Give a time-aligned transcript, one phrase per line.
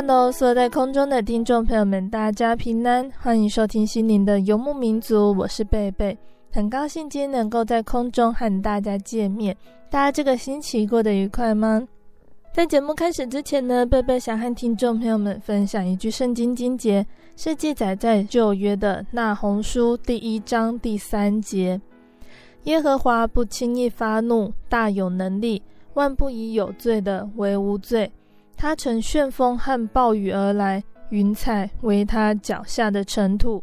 [0.00, 6.16] Hello，所有在空中的听众朋友们，大家平安，欢迎收听心灵的游牧民族，我是贝贝，
[6.52, 9.56] 很高兴今天能够在空中和大家见面。
[9.90, 11.82] 大家这个星期过得愉快吗？
[12.52, 17.04] 在节目开始之前呢，贝贝想和听众朋友们分享一句圣经经节，
[17.34, 21.80] 是记载在旧约的那鸿书第一章第三节：
[22.62, 25.60] 耶和华不轻易发怒，大有能力，
[25.94, 28.08] 万不以有罪的为无罪。
[28.58, 33.62] 他乘旋风和暴雨而来，云彩为他脚下的尘土。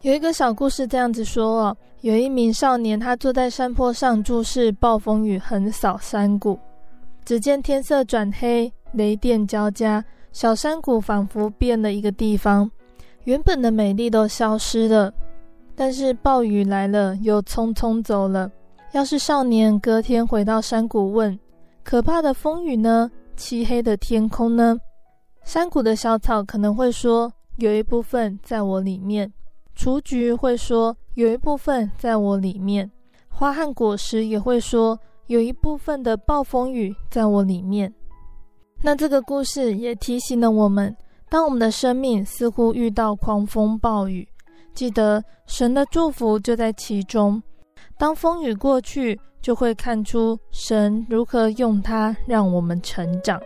[0.00, 6.58] 有一个小故事这样子说哦，有一名少年，他坐在山坡上注视暴风雨横扫山谷。
[7.22, 10.02] 只见天色转黑，雷电交加，
[10.32, 12.70] 小山谷仿佛变了一个地方，
[13.24, 15.12] 原本的美丽都消失了。
[15.74, 18.50] 但是暴雨来了，又匆匆走了。
[18.92, 21.38] 要是少年隔天回到山谷问
[21.84, 24.78] ：“可怕的风雨呢？”漆黑的天空呢？
[25.42, 29.28] 山谷的小草可能会说，有一部分在我里面；
[29.74, 32.88] 雏菊会说，有一部分在我里面；
[33.28, 37.92] 花和果实也会说，有一部分的暴风雨在我里面。
[38.82, 40.96] 那这个故事也提醒了我们：
[41.28, 44.26] 当我们的生命似乎遇到狂风暴雨，
[44.74, 47.42] 记得神的祝福就在其中。
[47.96, 53.40] 当风雨过去，就会看出神如何用它让我们成长。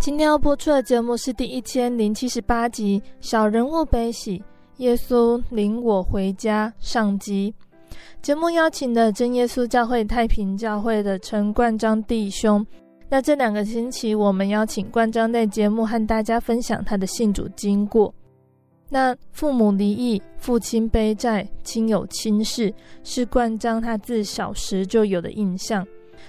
[0.00, 4.38] 今天要播出的节目是第一千零七十八集《小人物悲喜》，
[4.78, 7.52] 耶稣领我回家上集。
[8.22, 12.64] 节目邀请的真耶稣教会太平教会的陈冠章弟兄。
[13.08, 18.14] 那这两个星期，我们邀请冠章在节目和大家分享他的信主经过。
[18.88, 22.72] 那父母离异、父亲背债、亲友轻视，
[23.02, 25.84] 是冠章他自小时就有的印象。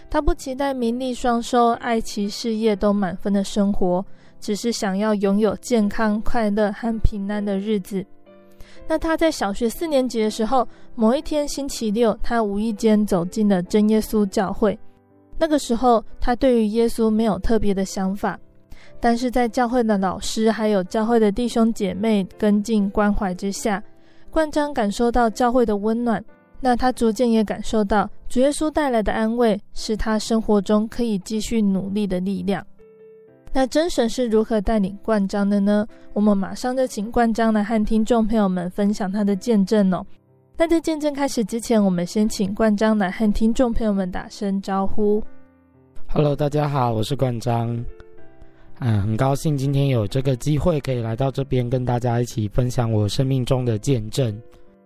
[0.10, 4.04] 他不期待名利双收、爱妻事业都满分的生活，
[4.40, 8.04] 只是想要拥有健康、快乐和平安的日子。
[8.88, 14.78] 那他在小学四年级的时候，某一天星期六，他无意间走进了真耶稣教会。
[15.38, 18.38] 那个时候，他对于耶稣没有特别的想法，
[19.00, 23.82] 但是在教会的老师还有教会的弟兄姐妹跟进关怀之下，
[24.30, 26.24] 冠章感受到教会的温暖。
[26.62, 32.66] 那他逐渐也感受到主耶稣带来的安慰，是他生活中可以继续努力的力量。
[33.52, 35.86] 那真神是如何带领冠章的呢？
[36.14, 40.06] 我们马上就请冠章来和听众朋友们分享他的见证哦。
[40.56, 45.24] 那在见证开始之前，我们先请冠章来和听众朋友们打声招呼。
[46.08, 47.84] Hello，大家好，我是冠章。
[48.80, 54.40] 嗯，很高兴今天有这个机会可以来到这边，跟大家一起分享我生命中的见证。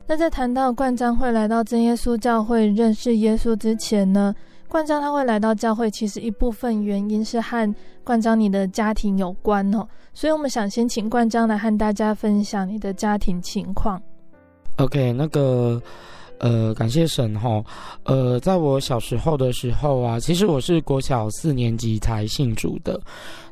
[0.07, 4.33] 那在谈到冠章会来到真耶稣教会认识耶稣之前呢，
[4.67, 14.01] 冠章他会来到教会，其实一部分原因是和冠章你的家庭有关哦，所以我们想先请冠章来和大家分享你的家庭情况。
[14.77, 15.79] OK，那个
[16.39, 17.63] 呃，感谢神哈。
[18.03, 22.99] 呃，在我小时候的时候啊，其实我是国小四年级才信主的。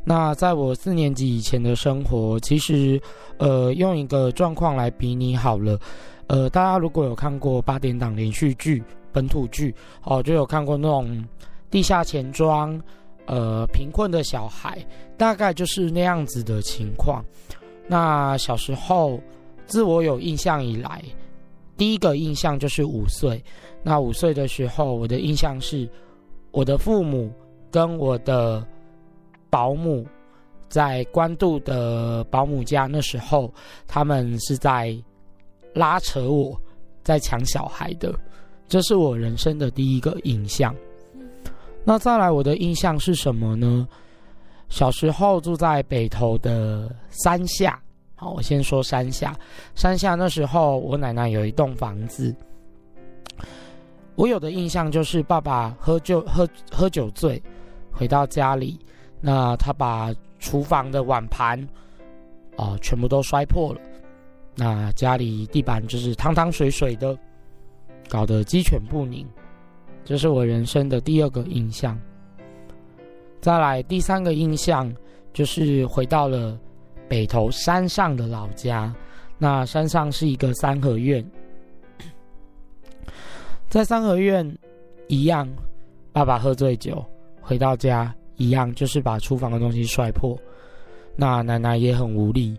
[0.03, 2.99] 那在我四年级以前的生活，其实
[3.37, 5.79] 呃，用一个状况来比拟好了。
[6.25, 9.73] 呃，大家如果有看过八点档连续剧、本土剧，
[10.03, 11.23] 哦，就有看过那种
[11.69, 12.79] 地下钱庄，
[13.25, 14.77] 呃，贫困的小孩，
[15.17, 17.23] 大概就是那样子的情况。
[17.87, 19.19] 那小时候，
[19.65, 21.03] 自我有印象以来。
[21.77, 23.43] 第一个印象就是五岁，
[23.81, 25.89] 那五岁的时候，我的印象是，
[26.51, 27.31] 我的父母
[27.71, 28.63] 跟我的
[29.49, 30.05] 保姆
[30.69, 33.51] 在关渡的保姆家，那时候
[33.87, 34.95] 他们是在
[35.73, 36.59] 拉扯我，
[37.03, 38.13] 在抢小孩的，
[38.71, 40.73] 这是我人生的第一个印象。
[41.83, 43.85] 那再来，我的印象是什么呢？
[44.69, 47.77] 小时候住在北投的山下。
[48.15, 49.38] 好，我先说山下。
[49.75, 52.33] 山下那时候，我奶奶有一栋房子。
[54.15, 57.44] 我有的印象就是，爸爸喝酒喝喝酒醉，
[57.91, 58.79] 回到家里，
[59.19, 61.59] 那他把厨房的碗盘
[62.56, 63.81] 啊、全部都摔破了，
[64.56, 67.18] 那家里地板就是汤汤水水的，
[68.11, 69.25] 搞得鸡犬不宁。
[70.03, 71.97] 这是我人生的第二个印象。
[73.39, 74.93] 再来第三个印象
[75.31, 76.59] 就是回到了。
[77.09, 78.95] 北投山上的老家，
[79.37, 81.21] 那山上是一个三合院，
[83.67, 84.49] 在三合院
[85.09, 85.45] 一样，
[86.13, 87.03] 爸爸喝醉酒
[87.41, 90.39] 回到家，一样就是把厨房的东西摔破，
[91.17, 92.57] 那奶奶也很无力。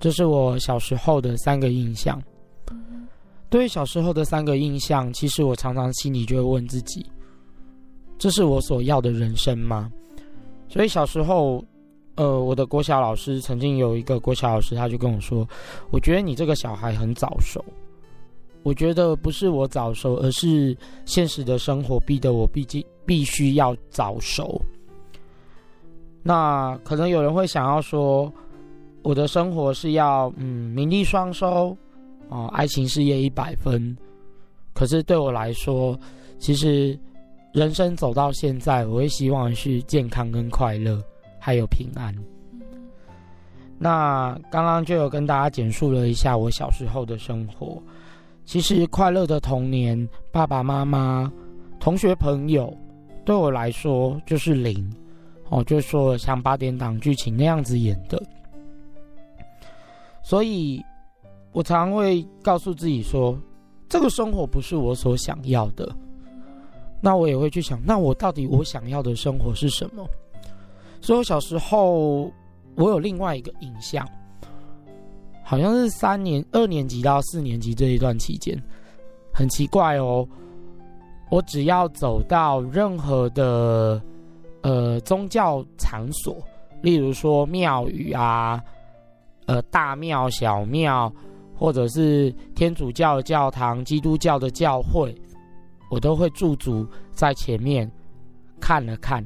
[0.00, 2.20] 这是我小时候的三个印象。
[3.54, 7.06] 对于小时候的三个印象，其实我常常心里就会问自己：
[8.18, 9.92] 这是我所要的人生吗？
[10.68, 11.64] 所以小时候。
[12.16, 15.44] 呃，我的国小老师曾经有一个国小老师，他就跟我说
[15.90, 17.64] ：“我觉得你这个小孩很早熟。”
[18.62, 24.62] 我觉得不是我早熟，而是现实的生活逼得我毕竟必须要早熟。
[26.22, 28.32] 那可能有人会想要说，
[29.02, 31.76] 我的生活是要嗯名利双收
[32.28, 33.96] 哦，爱情事业一百分。
[34.72, 35.98] 可是对我来说，
[36.38, 36.98] 其实
[37.52, 41.02] 人生走到现在，我会希望是健康跟快乐。
[41.38, 42.14] 还有平安。
[43.78, 47.82] 那刚刚就有跟大家简述了一下我小时候的生活。
[48.46, 51.30] 其实快乐的童年，爸爸妈妈、
[51.78, 52.74] 同学朋友，
[53.26, 54.90] 对我来说就是零。
[55.50, 58.22] 哦，就是说像八点档剧情那样子演的。
[60.22, 60.82] 所以
[61.54, 63.38] 我常会告诉自己说，
[63.88, 65.88] 这个生活不是我所想要的。
[67.00, 70.04] 那我也会去想，那我到底我想要的生活是什么？
[71.00, 72.32] 所以我小时候，
[72.74, 74.04] 我有另外一个印象，
[75.44, 78.60] 好像是三年二年级到四年级这一段期间，
[79.32, 80.26] 很奇怪哦。
[81.30, 84.02] 我只要走到任何的
[84.62, 86.36] 呃宗教场所，
[86.82, 88.60] 例如说庙宇啊，
[89.46, 91.12] 呃大庙小庙，
[91.56, 95.14] 或者是天主教的教堂、基督教的教会，
[95.90, 97.90] 我都会驻足在前面
[98.60, 99.24] 看了看。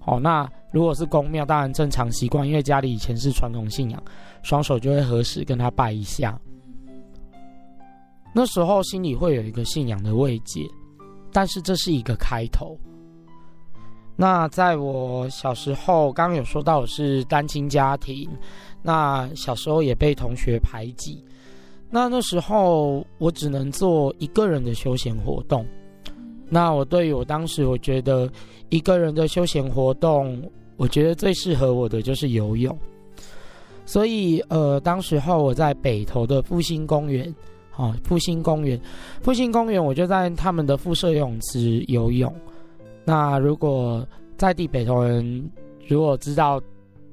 [0.00, 0.48] 哦，那。
[0.72, 4.02] 如果是公庙，当然正常习惯，因为家里以前是传统信仰，
[4.42, 6.38] 双手就会合十跟他拜一下。
[8.34, 10.60] 那时候心里会有一个信仰的慰藉，
[11.32, 12.78] 但是这是一个开头。
[14.16, 18.28] 那在我小时候，刚刚有说到我是单亲家庭，
[18.86, 21.20] 那小时候也被同学排挤，
[21.90, 25.66] 那那时候我只能做一个人的休闲活动。
[26.48, 28.30] 那我对于我当时我觉得
[28.68, 30.40] 一个人的休闲活动。
[30.78, 32.78] 我觉得最适合我的就是游泳，
[33.86, 37.34] 所以呃，当时候我在北投的复兴公园，
[37.76, 38.78] 哦，复兴公园，
[39.22, 42.30] 复兴公园，我就在他们的附设游泳池游泳。
[43.06, 45.50] 那如果在地北投人
[45.88, 46.60] 如果知道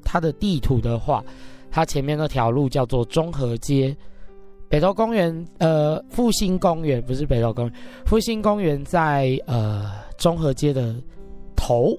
[0.03, 1.23] 它的地图的话，
[1.73, 3.95] 它前面那条路叫做中和街。
[4.69, 7.73] 北投公园，呃，复兴公园不是北投公园，
[8.05, 10.95] 复兴公园在呃中和街的
[11.55, 11.97] 头。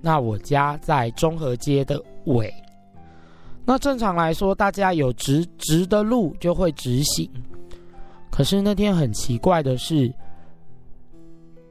[0.00, 2.52] 那我家在中和街的尾，
[3.64, 7.28] 那正常来说，大家有直直的路就会直行。
[8.30, 10.12] 可是那天很奇怪的是，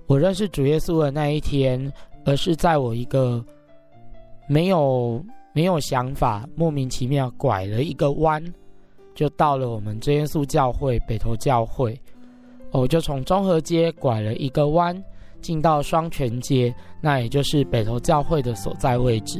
[0.06, 1.92] 我认识主耶稣的那一天，
[2.26, 3.44] 而是在我一个
[4.48, 5.22] 没有
[5.54, 8.44] 没有想法、莫名其妙拐了一个弯，
[9.14, 12.00] 就到了我们真耶稣教会北投教会。
[12.72, 15.04] 我就从中和街拐了一个弯。
[15.42, 19.40] 进到双泉街，那也就是北投教会的所在位置。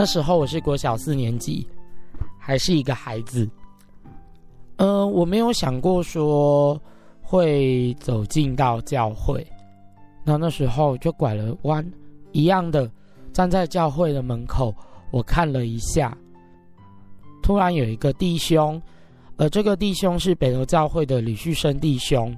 [0.00, 1.68] 那时候我是国小四年级，
[2.38, 3.46] 还是一个孩子。
[4.76, 6.80] 呃，我没有想过说
[7.20, 9.46] 会走进到教会。
[10.24, 11.86] 那那时候就拐了弯，
[12.32, 12.90] 一样的
[13.30, 14.74] 站在教会的门口，
[15.10, 16.16] 我看了一下，
[17.42, 18.80] 突然有一个弟兄，
[19.36, 22.34] 呃，这个弟兄是北投教会的李旭生弟兄。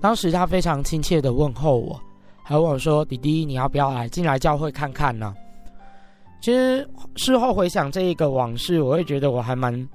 [0.00, 2.00] 当时他非常亲切的问候我，
[2.44, 5.34] 还问我说：“弟弟，你要不要来进来教会看看呢？”
[6.40, 9.88] 其实事后回想这一个往事，我会觉得我还蛮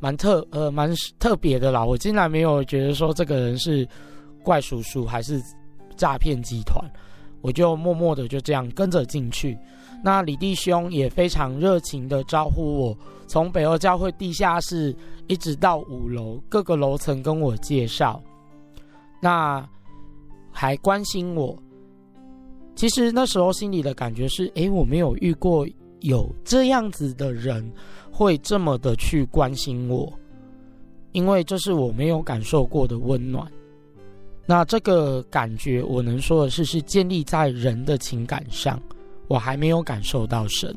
[0.00, 1.84] 蛮特呃蛮特别的啦。
[1.84, 3.88] 我竟然没有觉得说这个人是
[4.42, 5.42] 怪叔叔还是
[5.96, 6.78] 诈骗集团，
[7.40, 9.58] 我就默默的就这样跟着进去。
[10.04, 14.94] 那李弟兄也非常热情的招呼我，从北欧教会地下室
[15.26, 18.22] 一直到五楼各个楼层跟我介绍。
[19.20, 19.68] 那
[20.52, 21.56] 还关心我，
[22.76, 25.66] 其实那时候心里的感觉是：诶，我没有遇过
[26.00, 27.70] 有这样子的人
[28.10, 30.12] 会这么的去关心我，
[31.12, 33.46] 因为这是我没有感受过的温暖。
[34.46, 38.80] 那这个感觉，我能说的是，是建立在人的情感上，
[39.26, 40.74] 我还没有感受到神。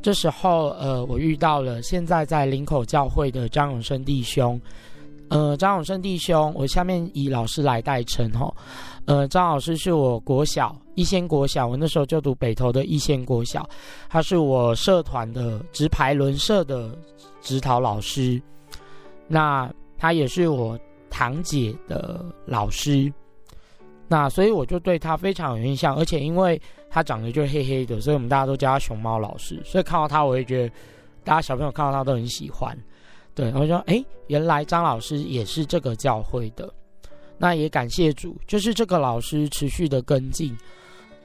[0.00, 4.60] 这时候，呃，我遇到了现在在林口教会的张永生弟兄。
[5.30, 8.54] 呃，张永生弟兄，我下面以老师来代称吼。
[9.06, 13.68] 呃，张老师是我国小一仙国小，我那时候就读北投的一仙国小，
[14.08, 16.96] 他是我社团的直排轮社的
[17.40, 18.40] 指导老师。
[19.26, 20.78] 那他也是我
[21.10, 23.12] 堂姐的老师，
[24.06, 29.60] 那所以我就对他非常有印象，而且因为他长得就黑黑的，所以我们大家都叫他熊猫老师。
[29.64, 30.74] 所以看到他，我也觉得
[31.24, 32.78] 大家小朋友看到他都很喜欢。
[33.34, 36.72] 对，我说，哎，原来张老师也是这个教会的，
[37.36, 40.56] 那也感谢主，就是这个老师持续的跟进，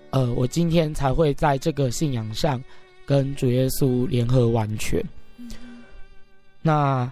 [0.09, 2.59] 呃，我今天才会在这个信仰上
[3.05, 5.03] 跟主耶稣联合完全。
[6.63, 7.09] 那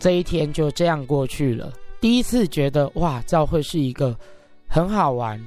[0.00, 4.18] 这一天就这样过去了，第一次觉得哇，教会是一个
[4.66, 5.40] 很好玩、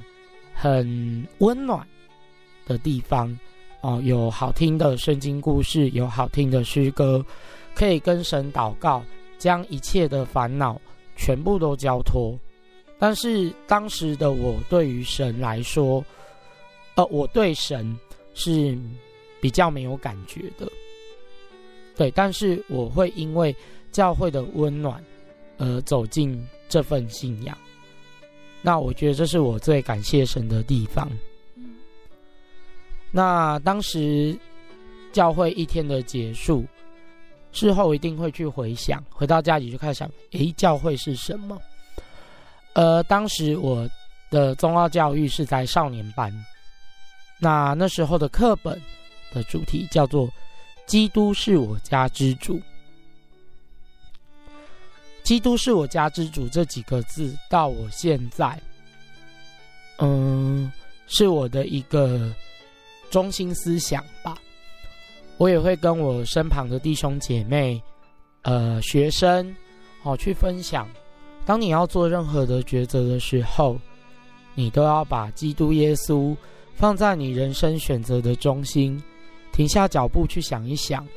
[0.54, 1.86] 很温暖
[2.66, 3.38] 的地方
[3.82, 7.22] 哦，有好听的圣经故事，有好听的诗歌。
[7.80, 9.02] 可以跟神祷告，
[9.38, 10.78] 将一切的烦恼
[11.16, 12.38] 全部都交托。
[12.98, 16.04] 但是当时的我对于神来说，
[16.94, 17.98] 呃，我对神
[18.34, 18.76] 是
[19.40, 20.70] 比较没有感觉的。
[21.96, 23.56] 对，但是我会因为
[23.90, 25.02] 教会的温暖
[25.56, 27.56] 而走进这份信仰。
[28.60, 31.10] 那我觉得这是我最感谢神的地方。
[33.10, 34.38] 那当时
[35.12, 36.62] 教会一天的结束。
[37.52, 41.60] 事后一定会去回想，回到家里就开始想：诶，教会是什么？
[42.74, 43.88] 呃，当时我
[44.30, 46.32] 的宗教教育是在少年班，
[47.38, 48.80] 那那时候的课本
[49.32, 50.28] 的主题叫做
[50.86, 52.60] “基督是我家之主”。
[55.24, 58.58] 基督是我家之主这几个字，到我现在，
[59.98, 60.70] 嗯，
[61.08, 62.32] 是我的一个
[63.10, 64.38] 中心思想吧。
[65.40, 67.82] 我也会跟我身旁的弟兄姐妹、
[68.42, 69.56] 呃学生，
[70.02, 70.86] 好、哦、去分享。
[71.46, 73.78] 当你要做任何的抉择的时候，
[74.54, 76.36] 你都要把基督耶稣
[76.74, 79.02] 放在你人生选择的中心，
[79.50, 81.08] 停下脚步去想一想，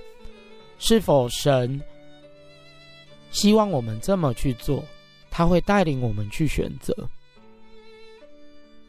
[0.79, 1.81] 是否神
[3.29, 4.81] 希望我们这么去做，
[5.29, 6.95] 他会带领我们去选择。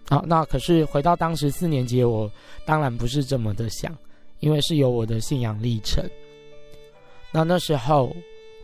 [0.09, 2.31] 好，那可是回到当时四年级，我
[2.65, 3.93] 当然不是这么的想。
[4.45, 6.07] 因为是有我的信仰历程，
[7.33, 8.15] 那那时候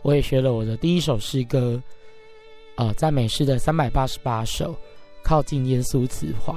[0.03, 1.81] 我也学了我的第一首诗歌，
[2.75, 4.75] 呃，赞美诗的三百八十八首，
[5.23, 6.53] 靠近耶稣慈怀。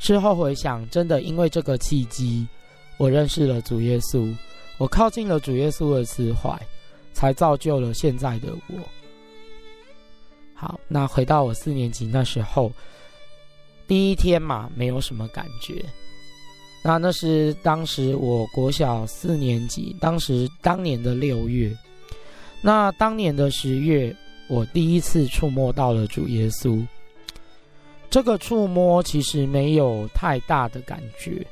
[0.00, 2.44] 事后回想，真的因为这个契机，
[2.98, 4.36] 我认识了主耶稣，
[4.76, 6.60] 我靠近了主耶稣的慈怀，
[7.12, 8.76] 才造就了现在的我。
[10.52, 12.72] 好，那回到我四年级那时候，
[13.86, 15.84] 第一天嘛，没有什么感觉。
[16.82, 21.70] 那那是当时我国小四年级，当时当年的六月，
[22.62, 24.16] 那当年的十月，
[24.48, 26.82] 我第一次触摸到了主耶稣。
[28.08, 31.46] 这个触摸其实没有太大的感觉，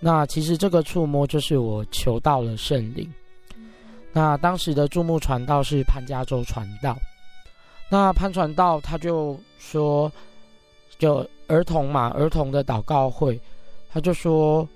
[0.00, 3.08] 那其实这个触摸就是我求到了圣灵。
[4.12, 6.96] 那当时的注目传道是潘家洲传道，
[7.90, 10.10] 那潘传道他就说，
[10.98, 13.38] 就儿童嘛，儿童的祷告会。
[13.96, 14.68] 他就说：“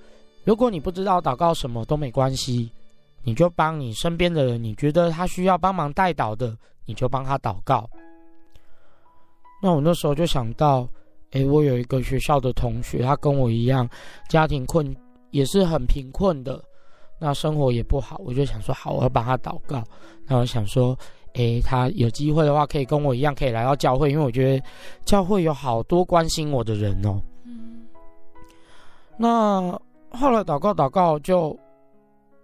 [0.45, 2.73] 如果你不知道祷告什么都没关系，
[3.23, 7.87] 你就帮你身边的人，你觉得他需要帮忙代祷的，你就帮他祷告。”
[9.63, 10.89] 那我那时候就想到，
[11.33, 13.87] 诶，我有一个学校的同学，他跟我一样，
[14.31, 14.97] 家庭困
[15.33, 16.59] 也是很贫困的，
[17.19, 19.85] 那生活也不好，我就想说好，我要帮他祷告。
[20.27, 20.99] 那我想说，
[21.35, 24.65] 诶，他有机会的话，可以跟我一样，可以来到教会，因为我觉得
[25.05, 27.21] 教会有好多关心我的人哦。
[29.21, 29.81] 嗯。
[30.11, 31.57] 那后来祷告祷告，就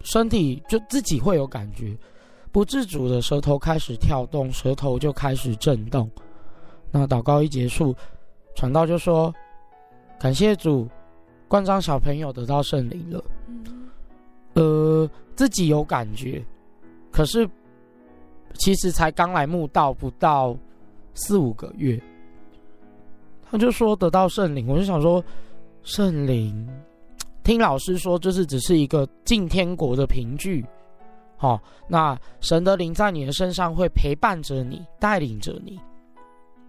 [0.03, 1.97] 身体就自己会有感觉，
[2.53, 6.09] 不自主的舌头开始跳动，舌头就开始震动。
[6.93, 7.95] 那祷告一结束，
[8.55, 9.35] 传道就说
[10.21, 10.89] ：“感谢主，
[11.49, 13.25] 冠章小朋友得到圣灵了。”
[14.55, 16.43] 呃，自己有感觉，
[17.11, 17.47] 可是
[18.55, 20.57] 其实才刚来墓道不到
[21.15, 22.01] 四五个月，
[23.51, 25.23] 他就说得到圣灵，我就想说，
[25.87, 26.69] 圣灵，
[27.45, 30.67] 听老师说，就是只是一个进天国的凭据。
[31.37, 35.81] 好、哦，那神的灵在你的身上会陪伴着你，带领着你。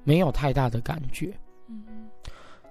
[0.03, 1.35] 没有太大的感觉，
[1.67, 2.07] 嗯，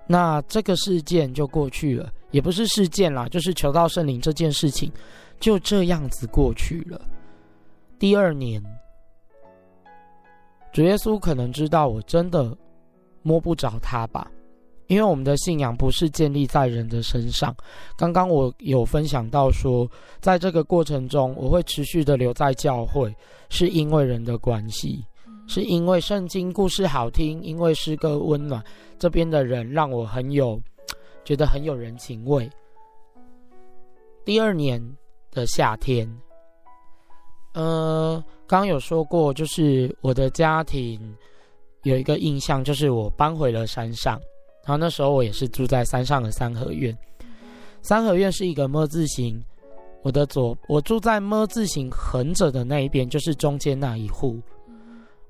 [0.06, 4.90] 那这个事件就过去了，也不是事件啦，就是求到圣灵这件事情
[5.40, 7.00] 就这样子过去了。
[7.98, 8.62] 第二年，
[10.72, 12.56] 主耶稣可能知道我真的
[13.22, 14.30] 摸不着他吧，
[14.86, 17.54] 因为我们的信仰不是建立在人的身上。
[17.96, 19.88] 刚刚我有分享到说，
[20.20, 23.14] 在这个过程中，我会持续的留在教会，
[23.48, 25.04] 是因为人的关系。
[25.48, 28.60] 是因为圣经故事好听，因为诗歌温暖，
[28.98, 30.60] 这边的人让我很有
[31.24, 32.50] 觉得很有人情味。
[34.24, 34.82] 第二年
[35.30, 36.04] 的夏天，
[37.54, 41.00] 呃，刚刚有说过，就是我的家庭
[41.84, 44.20] 有一个印象，就是我搬回了山上，
[44.66, 46.96] 然后那时候我也是住在山上的三合院。
[47.82, 49.40] 三合院是一个“么”字形，
[50.02, 54.42] 我的左我住在“么”字形横着的那一边，就是中间那一户。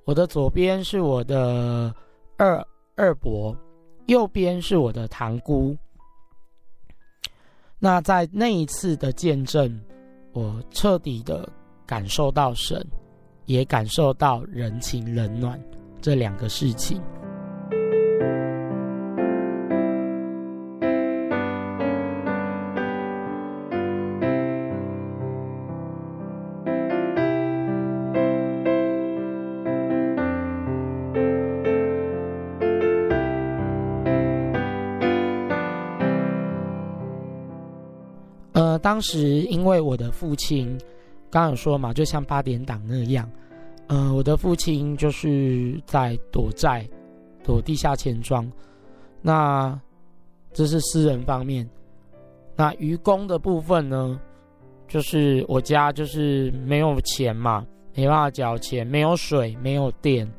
[0.07, 1.95] 我的左边是我的
[2.39, 3.55] 二二伯，
[4.07, 5.77] 右边是我的堂姑。
[7.79, 9.79] 那在那一次的见证，
[10.33, 11.47] 我彻底的
[11.85, 12.83] 感受到神，
[13.45, 15.63] 也感受到人情冷暖
[16.01, 17.03] 这两个事情。
[38.87, 40.69] 当时因为我的父亲，
[41.29, 43.29] 刚刚有说嘛，就像八点档那样，
[43.89, 46.89] 呃，我的父亲就是在躲债，
[47.43, 48.49] 躲地下钱庄。
[49.21, 49.77] 那
[50.53, 51.69] 这是私人方面。
[52.55, 54.21] 那愚公的部分呢，
[54.87, 60.33] 就是我家就是没有钱嘛，没办法缴钱，没有水，没有电。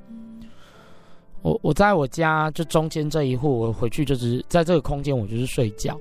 [1.41, 5.99] 我我在我家就中间这一户，我回去就是在这个空间，我就是睡觉。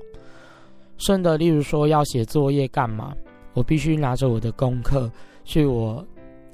[0.97, 3.15] 顺的，例如说要写作业干嘛，
[3.53, 5.11] 我必须拿着我的功课
[5.43, 6.05] 去我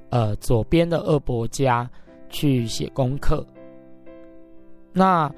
[0.10, 1.89] 呃左边的二伯家
[2.29, 3.45] 去写功课。
[4.91, 5.34] 那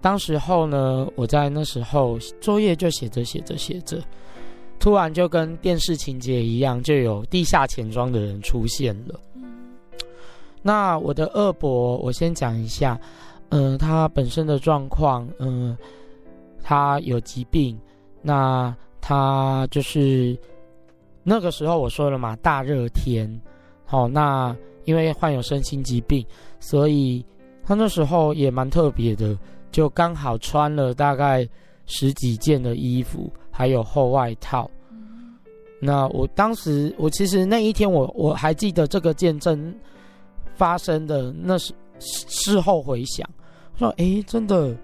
[0.00, 4.00] 当时候呢，我在那时候作业就写着写着写着，
[4.78, 9.18] 突然就跟电视情节一样，就有地下钱庄的人出现了。
[10.62, 13.00] 那我的二伯，我先讲一下，
[13.48, 15.78] 嗯、呃，他本身的状况，嗯、呃，
[16.62, 17.76] 他有疾病。
[18.26, 20.36] 那他就是
[21.22, 23.40] 那个时候我说了嘛，大热天，
[23.84, 26.26] 好，那因为患有身心疾病，
[26.58, 27.24] 所以
[27.64, 29.38] 他那时候也蛮特别的，
[29.70, 31.48] 就刚好穿了大概
[31.86, 34.68] 十几件的衣服，还有厚外套。
[35.80, 39.72] 那我当时，我其实那一天我我还记得这个见证
[40.56, 43.24] 发生的，那是事后回想，
[43.76, 44.76] 说诶，真的。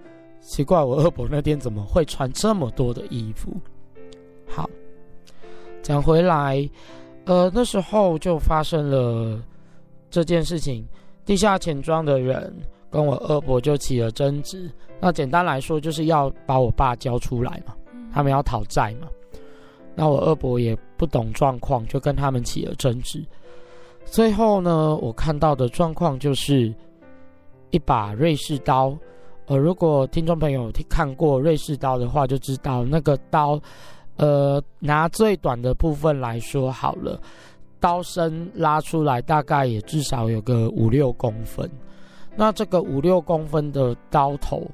[0.43, 3.55] 奇怪，我二伯那天怎么会穿这么多的衣服？
[4.45, 4.69] 好，
[5.81, 6.69] 讲回来，
[7.23, 9.41] 呃，那时候就发生了
[10.09, 10.85] 这件事情，
[11.25, 12.53] 地下钱庄的人
[12.91, 14.69] 跟我二伯就起了争执。
[14.99, 17.73] 那简单来说，就是要把我爸交出来嘛，
[18.11, 19.07] 他们要讨债嘛。
[19.95, 23.23] 那我二伯也不懂状况，就跟他们起了争执。
[24.03, 26.73] 最后呢，我看到的状况就是
[27.71, 28.95] 一把瑞士刀。
[29.45, 33.59] 呃，如果听众朋友看过瑞士刀的话，就知道那个刀，
[34.15, 37.19] 呃，拿最短的部分来说好了，
[37.79, 41.69] 刀身拉出来大概也至少有个五六公分。
[42.37, 44.65] 那这个五六公分的刀头，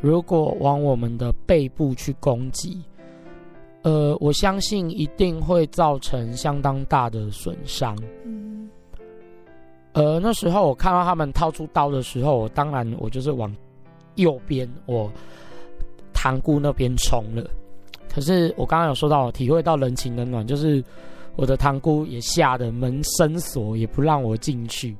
[0.00, 2.80] 如果往我们的背部去攻击，
[3.82, 7.98] 呃，我相信一定会造成相当大的损伤。
[8.24, 8.70] 嗯。
[9.92, 13.52] 呃，那时候我看到他们掏出刀的时候，我当然我就是往。
[14.16, 15.10] 右边我
[16.12, 17.48] 堂姑那边冲了，
[18.08, 20.82] 可是我刚刚有说到，体会到人情冷暖，就是
[21.36, 24.96] 我的堂姑也吓得门生锁，也不让我进去。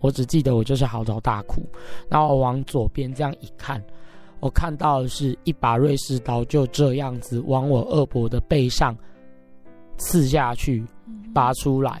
[0.00, 1.60] 我只记得我就是嚎啕大哭，
[2.08, 3.82] 然后我往左边这样一看，
[4.38, 8.96] 我看到的是一把瑞士刀，就这样子往我二伯的背上
[9.96, 10.86] 刺下去，
[11.34, 12.00] 拔出来。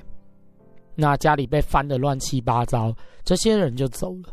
[0.94, 4.32] 那家里被翻得乱七八糟，这些人就走了。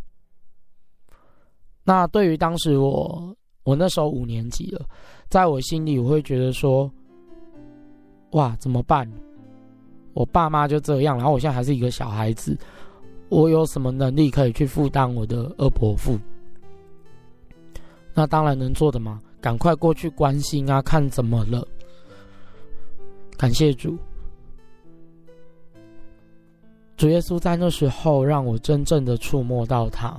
[1.86, 4.86] 那对于当时我，我那时候五年级了，
[5.30, 6.92] 在我心里我会觉得说，
[8.32, 9.10] 哇，怎么办？
[10.14, 12.58] 我爸妈就这样，然后我现在还是一个小孩子。
[13.30, 16.20] 我有什么能力可以去负担我的二伯父？
[18.14, 21.68] 那当然能做的嘛，赶快过去关心啊，看怎么了。
[23.38, 23.98] 感谢主，
[26.96, 30.18] 主耶稣在那时候让我真正的触摸到他。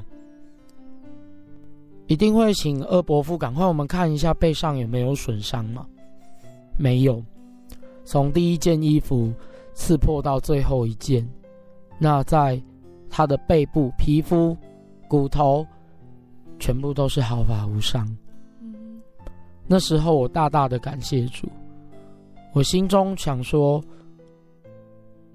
[2.07, 5.87] 一定会请二伯父赶快我们看一下背上有没有损伤吗？
[6.79, 7.23] 没有，
[8.05, 9.33] 从第一件衣服
[9.75, 11.29] 刺破到最后一件，
[11.99, 12.63] 那在。
[13.09, 14.55] 他的背部皮肤、
[15.09, 15.65] 骨头
[16.59, 18.07] 全部都是毫发无伤。
[19.67, 21.49] 那时候我大大的感谢主，
[22.53, 23.83] 我心中想说，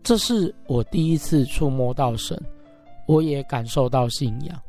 [0.04, 2.40] 这是我第一次触摸到神，
[3.08, 4.62] 我也感受到信仰。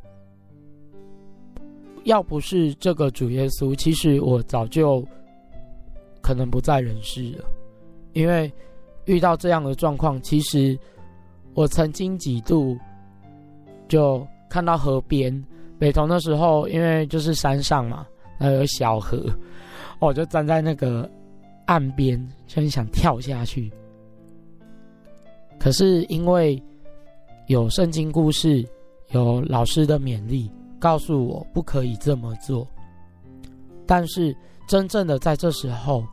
[2.03, 5.05] 要不是这个主耶稣，其实我早就
[6.21, 7.45] 可能不在人世了，
[8.13, 8.51] 因为
[9.05, 10.77] 遇到这样的状况，其实
[11.53, 12.77] 我曾经几度。
[13.89, 15.45] 就看到河边，
[15.77, 18.07] 北投的时候，因为就是山上嘛，
[18.39, 19.23] 那有小河，
[19.99, 21.07] 我就站在那个
[21.65, 23.71] 岸边，就很想跳下去。
[25.59, 26.59] 可是因为
[27.47, 28.65] 有圣经故事，
[29.11, 30.49] 有老师的勉励，
[30.83, 32.67] 告诉我不可以这么做。
[33.85, 34.35] 但是
[34.67, 36.05] 真正的在这时候，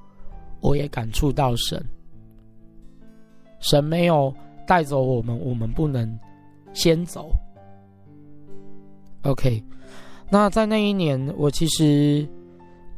[0.61, 1.85] 我也感触到神，
[3.59, 4.33] 神没有
[4.69, 6.17] 带走我们，我们不能
[6.73, 7.33] 先走。
[9.23, 9.61] OK，
[10.31, 12.25] 那在那一年，我其实，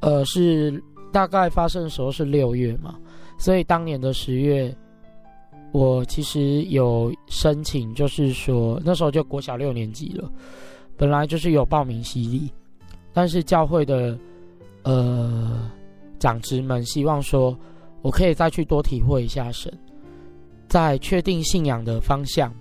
[0.01, 2.99] 呃，是大概发生的时候是六月嘛，
[3.39, 4.77] 所以当年的十月，
[5.73, 10.31] 我其实有申请，就是说那时候就国小六年级了，
[11.03, 12.49] 本来就是有报名洗礼，
[13.13, 14.17] 但是教会的
[14.85, 15.69] 呃
[16.21, 17.59] 长执们希望说，
[18.03, 19.77] 我可以再去多体会一下神，
[20.69, 22.55] 在确定信仰的方向，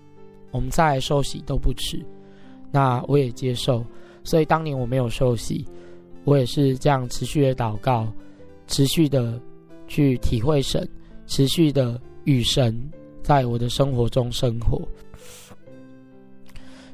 [0.49, 2.03] 我们再受洗都不迟。
[2.71, 3.85] 那我也接受，
[4.23, 5.63] 所以当年我没有受洗，
[6.23, 8.11] 我也是这样持续的祷告，
[8.65, 9.39] 持续的
[9.87, 10.89] 去体会神，
[11.27, 12.75] 持续的与神
[13.21, 14.81] 在我的生活中生活。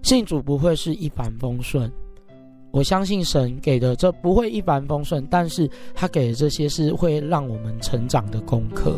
[0.07, 1.91] 信主不会是一帆风顺，
[2.71, 8.97] 我相信神给的这不会一帆风顺，但是他给的这些是会让我们成长的功课。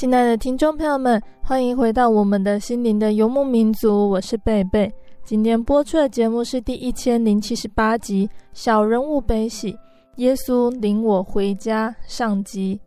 [0.00, 4.90] 亲爱的听众朋友们，欢迎回到我们的心灵的游牧民族，我是贝贝。
[5.26, 9.74] 今天播出的节目是第一千零七十八集《小人物悲喜》，
[10.16, 12.80] 耶稣领我回家上集。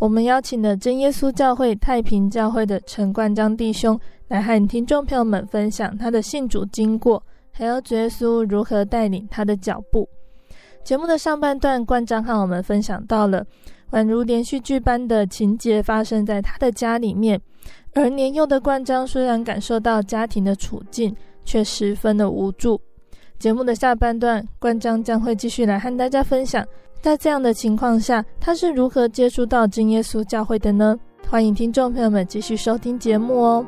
[0.00, 10.04] 我们邀请了真耶稣教会太平教会的陈冠章弟兄来和听众朋友们分享他的信主经过，还有主耶稣如何带领他的脚步。
[10.82, 13.46] 节目的上半段，冠章和我们分享到了。
[13.92, 17.40] 宛如连续剧般的情节发生在他的家里面，
[17.94, 22.80] 而年幼的冠章虽然感受到家庭的处境，却十分的无助。
[23.38, 26.64] 节目的下半段，冠章将会继续来和大家分享，
[27.00, 30.98] 在这样的情况下，他是如何接触到真耶稣教会的呢？
[31.28, 33.64] 欢迎听众朋友们继续收听节目哦。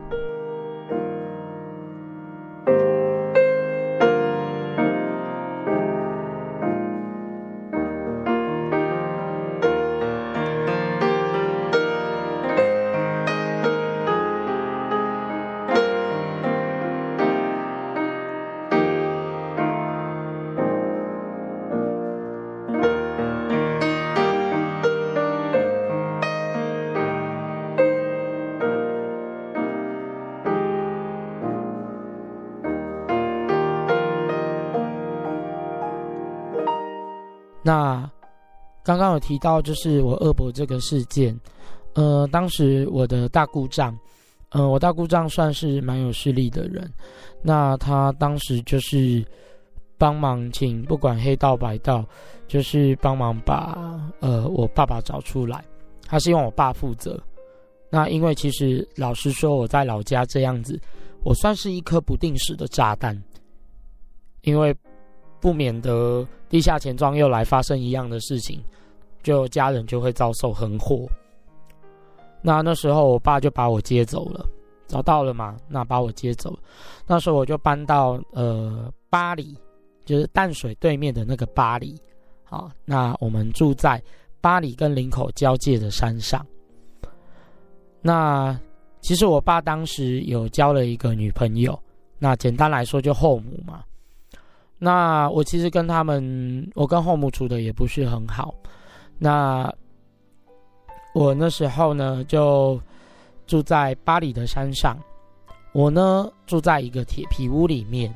[37.63, 38.11] 那
[38.85, 41.39] 刚刚有提到，就是我二伯这个事件，
[41.95, 43.97] 呃，当时我的大姑丈，
[44.51, 46.93] 呃，我大姑丈算是蛮有势力的人，
[47.43, 49.25] 那他当时就是
[49.97, 52.05] 帮忙请不管黑道白道，
[52.49, 55.65] 就是帮忙把呃我爸爸找出来，
[56.09, 57.17] 他希望我爸负责。
[57.89, 60.81] 那因为其实老实说，我在老家这样子，
[61.23, 63.17] 我算是一颗不定时的炸弹，
[64.41, 64.77] 因为。
[65.43, 68.63] 不免得地下钱庄又来发生一样的事情，
[69.25, 71.05] 就家人就会遭受横祸。
[72.41, 74.47] 那那时候我爸就把我接走了，
[74.87, 75.57] 找到了嘛？
[75.69, 76.61] 那把我接走了。
[77.09, 79.59] 那时候我就搬到呃巴黎，
[80.05, 82.01] 就是淡水对面的那个巴黎。
[82.45, 84.01] 好，那我们住在
[84.41, 86.47] 巴黎跟林口交界的山上。
[88.01, 88.57] 那
[89.01, 91.77] 其实我爸当时有交了一个女朋友，
[92.19, 93.83] 那简单来说就后母嘛。
[94.85, 98.53] 那我其实跟他们，我跟后母处的也不是很好。
[99.17, 99.73] 那
[101.15, 102.81] 我那时候呢，就
[103.47, 104.99] 住在巴黎的山上。
[105.73, 108.13] 我呢住在一个铁皮屋里面。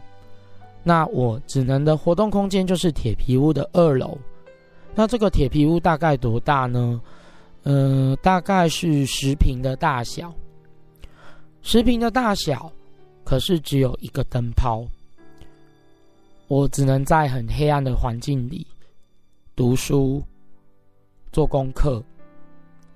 [0.83, 4.19] 那我只能的活动空间就是铁皮屋的二楼。
[4.93, 7.01] 那这个铁皮屋大概多大呢？
[7.63, 10.35] 呃，大概是十平的大小。
[11.63, 12.73] 十平的大小，
[13.23, 14.85] 可是只有一个灯泡。
[16.49, 18.67] 我只能在很黑暗的环境里
[19.57, 20.23] 读书、
[21.33, 22.03] 做功课，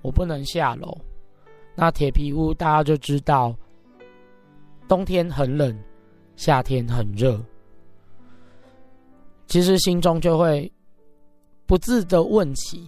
[0.01, 0.97] 我不能下楼。
[1.75, 3.55] 那铁皮屋大家就知道，
[4.87, 5.77] 冬天很冷，
[6.35, 7.43] 夏天很热。
[9.47, 10.71] 其实心中就会
[11.65, 12.87] 不自的问起。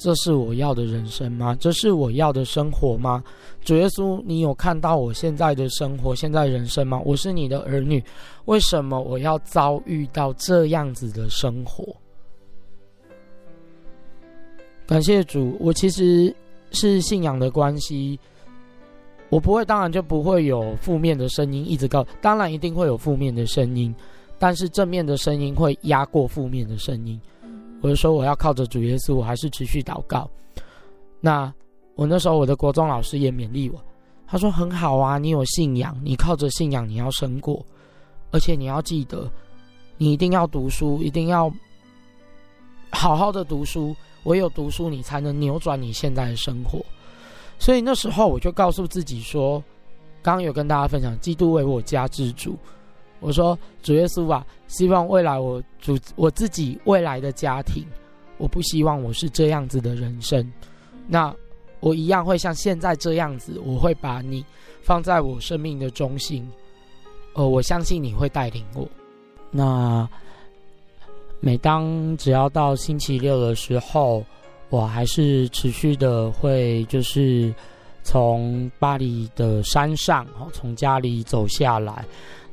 [0.00, 1.54] 这是我要的人生吗？
[1.60, 3.22] 这是我要的生活吗？
[3.62, 6.98] 主耶稣，你有看到我现在的生活、现在人生吗？
[7.04, 8.02] 我是你的儿女，
[8.46, 11.94] 为什么我要遭遇到这样子的生活？
[14.86, 16.34] 感谢主，我其实
[16.72, 18.18] 是信仰的关系，
[19.28, 23.94] 我不会，当然就不会有负面的声音一直告，当然一定会有负面的声音，
[24.38, 27.20] 但是正面的声音会压过负面的声音。
[27.80, 30.28] 我就说我要靠着主耶稣，我还是持续祷告。
[31.20, 31.52] 那
[31.94, 33.82] 我那时候我的国中老师也勉励我，
[34.26, 37.64] 他说很好啊，你有信仰，你靠着信仰你要胜过，
[38.30, 39.30] 而且你要记得，
[39.96, 41.52] 你一定要读书，一定要
[42.90, 46.84] 好好的读书，唯有读书你才能扭转你现在的生活。
[47.58, 49.62] 所以那时候我就告诉自己说，
[50.22, 52.56] 刚刚有跟大家分享，基督为我家之主。
[53.20, 57.86] 我说主耶稣啊，希望未来我主我自己未来的家庭，
[58.38, 60.50] 我不希望我是这样子的人生。
[61.06, 61.34] 那
[61.80, 64.44] 我一样会像现在这样子，我会把你
[64.82, 66.46] 放在我生命的中心。
[67.34, 68.88] 呃，我相信你会带领我。
[69.50, 70.08] 那
[71.40, 74.24] 每当只要到星期六的时候，
[74.68, 77.54] 我还是持续的会就是
[78.02, 82.04] 从巴黎的山上，从家里走下来。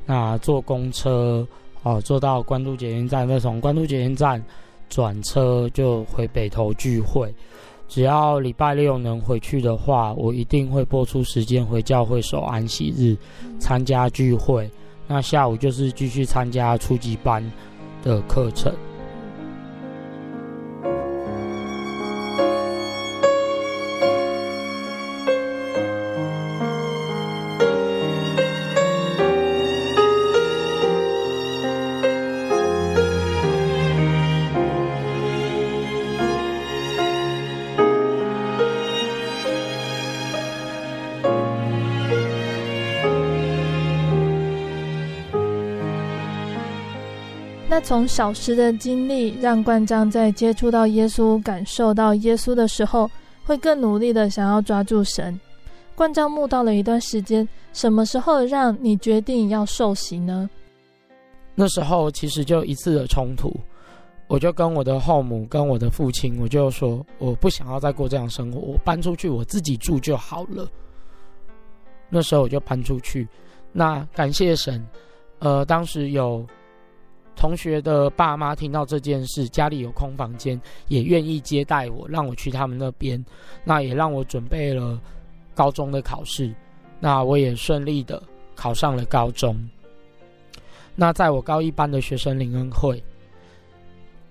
[0.08, 1.46] 那坐公车
[1.82, 4.42] 哦，坐到关渡捷运站，再从关渡捷运站
[4.88, 7.30] 转车就回北投聚会。
[7.88, 13.14] 只要礼拜六能回去的话，我一定会播出时间回教会守安息日，
[13.60, 14.70] 参加聚会。
[15.06, 17.44] 那下午就是继续参加初级班
[18.02, 18.72] 的课程。
[47.88, 53.10] 从小时的经历，让冠章在接触到耶稣、感受到耶稣的时候，
[53.46, 55.40] 会更努力的想要抓住神。
[55.94, 60.50] 冠章慕道了一段时间，什么时候让你决定要受洗呢？
[61.54, 63.58] 那时候其实就一次的冲突，
[64.26, 70.70] 我就跟我的后母、跟我的父亲，我就说我不想要再过这样生活，我搬出去我自己住就好了。
[72.10, 73.26] 那时候我就搬出去，
[73.72, 74.86] 那感谢神，
[75.38, 76.46] 呃，当时有
[77.38, 83.24] 同学的爸妈听到这件事，家里有空房间，也愿意接待我，让我去他们那边，
[83.64, 85.00] 那也让我准备了
[85.54, 86.52] 高中的考试，
[86.98, 88.20] 那我也顺利的
[88.56, 89.56] 考上了高中。
[90.96, 93.02] 那在我高一班的学生林恩惠，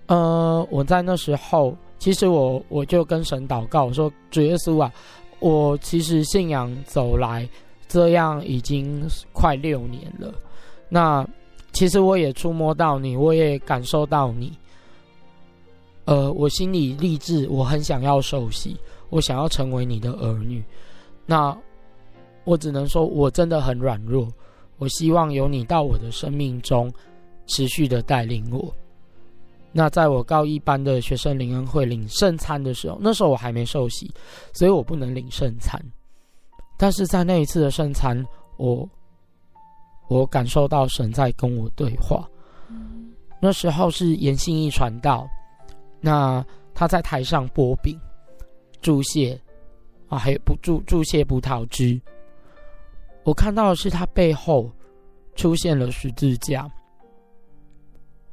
[0.07, 4.91] 呃，我在那时候，其实我我就跟神祷告，我说主耶稣啊，
[5.39, 7.47] 我其实信仰走来。
[7.89, 10.33] 这样已经快六年了，
[10.89, 11.25] 那
[11.77, 14.51] 其实我也触摸到你，我也感受到你。
[16.05, 18.75] 呃，我心里立志，我很想要受洗，
[19.11, 20.63] 我想要成为你的儿女。
[21.23, 21.55] 那
[22.45, 24.27] 我只能说，我真的很软弱。
[24.79, 26.91] 我希望有你到我的生命中，
[27.45, 28.73] 持续的带领我。
[29.71, 34.11] 那在我高一班的学生灵恩会领圣餐的时候，那时候我还没受洗，
[34.51, 35.79] 所以我不能领圣餐。
[36.75, 38.25] 但是在那一次的圣餐，
[38.57, 38.89] 我
[40.07, 42.27] 我感受到神在跟我对话。
[43.39, 45.27] 那时候是严信义传道，
[45.99, 47.99] 那他在台上擘饼、
[48.81, 49.39] 注谢
[50.07, 51.99] 啊，还有不祝祝谢葡萄汁。
[53.23, 54.71] 我看到的是他背后
[55.35, 56.67] 出现了十字架，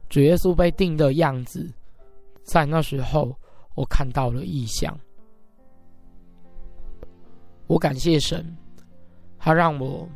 [0.09, 1.71] 主耶稣被钉的样子，
[2.43, 3.37] 在那时候
[3.75, 4.99] 我看到了异象。
[7.67, 8.57] 我感谢神，
[9.39, 10.09] 他让我，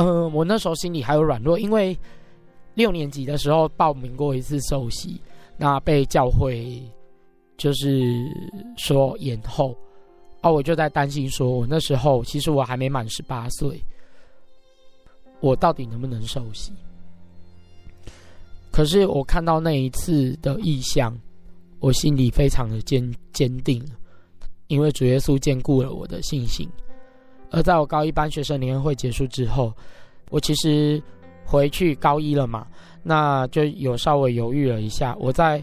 [0.00, 1.94] 嗯、我那时候心里还有软弱，因为
[2.72, 5.20] 六年级的时候报名过一次受洗，
[5.58, 6.82] 那被教会
[7.58, 8.26] 就是
[8.78, 9.76] 说延后，
[10.40, 13.78] 啊，我就在担心说，我那时候其实我还没满十八岁，
[15.40, 16.72] 我到底能不能受洗？
[18.72, 21.14] 可是我看到那一次的意象，
[21.78, 23.84] 我心里非常的坚坚定。
[24.68, 26.66] 因为主耶稣坚固了我的信心，
[27.50, 29.72] 而在我高一班学生联会结束之后，
[30.30, 31.02] 我其实
[31.44, 32.66] 回去高一了嘛，
[33.02, 35.16] 那就有稍微犹豫了一下。
[35.18, 35.62] 我在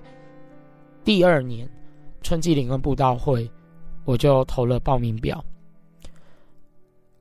[1.03, 1.69] 第二年
[2.21, 3.49] 春季灵恩布道会，
[4.03, 5.43] 我就投了报名表，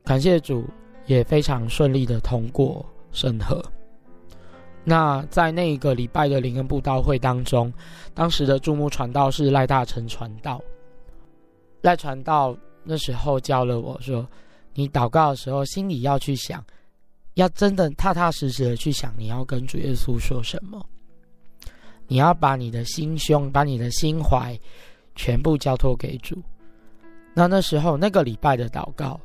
[0.04, 0.64] 感谢主
[1.06, 3.64] 也非常顺利的通过审核。
[4.82, 7.72] 那在那一个礼拜的灵恩布道会当中，
[8.14, 10.60] 当时的驻牧传道是赖大成传道。
[11.82, 14.26] 赖传道那时候教了我说
[14.76, 16.64] ：“你祷告的时候，心里要去想，
[17.34, 20.86] 要真的踏踏实实的去想，你要跟主耶稣说什么。
[22.06, 24.56] 你要把你的心胸、把你的心怀
[25.16, 26.40] 全部交托给主。
[27.34, 29.20] 那那时候那个礼拜的祷告，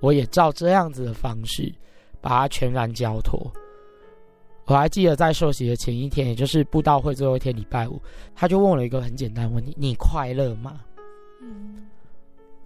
[0.00, 1.74] 我也照这样子的方式
[2.20, 3.50] 把它全然交托。
[4.66, 8.00] 我还记得在受洗的前一天，也就是布道会最后一天，礼拜五，
[8.34, 10.82] 他就问了一个很简单问题：你快乐吗？”。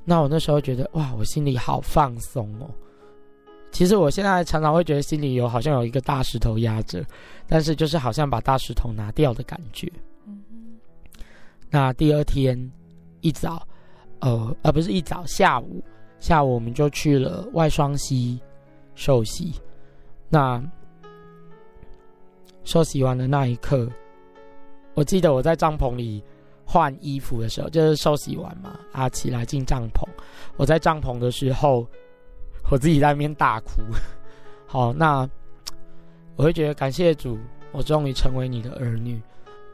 [0.05, 2.69] 那我那时候觉得哇，我心里好放松哦。
[3.73, 7.05] 其实我现在常常会觉得心里有好像有一个大石头压着，
[7.49, 9.91] 但是就是好像把大石头拿掉的感觉。
[10.27, 10.79] 嗯哼。
[11.71, 12.71] 那第二天
[13.21, 13.67] 一早，
[14.21, 15.83] 呃，而不是一早，下午，
[16.21, 18.39] 下午我们就去了外双溪
[18.95, 19.55] 受洗。
[20.29, 20.63] 那
[22.63, 23.91] 受洗完的那一刻，
[24.95, 26.23] 我记得我在帐篷里。
[26.65, 30.03] 换衣服的时候，就是收洗完嘛，啊，起来进帐篷。
[30.57, 31.87] 我在帐篷的时候，
[32.71, 33.83] 我自己在那边大哭。
[34.67, 35.29] 好，那
[36.37, 37.39] 我会觉得感谢主，
[37.73, 39.21] 我终于成为你的儿女。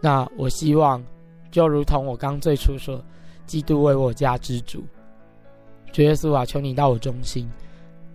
[0.01, 1.03] 那我希望，
[1.51, 3.03] 就如同我刚最初说，
[3.47, 4.85] 基督为我家之主，
[5.93, 7.51] 主耶稣啊，求你到我中心。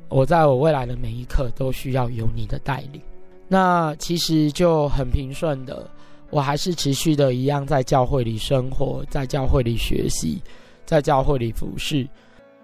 [0.09, 3.01] 我在我未来的每一刻都需要有你的带领。
[3.47, 5.89] 那其实就很平顺的。
[6.35, 10.37] 我还是持续的一样在教会里生活，在教会里学习，
[10.83, 12.05] 在教会里服侍。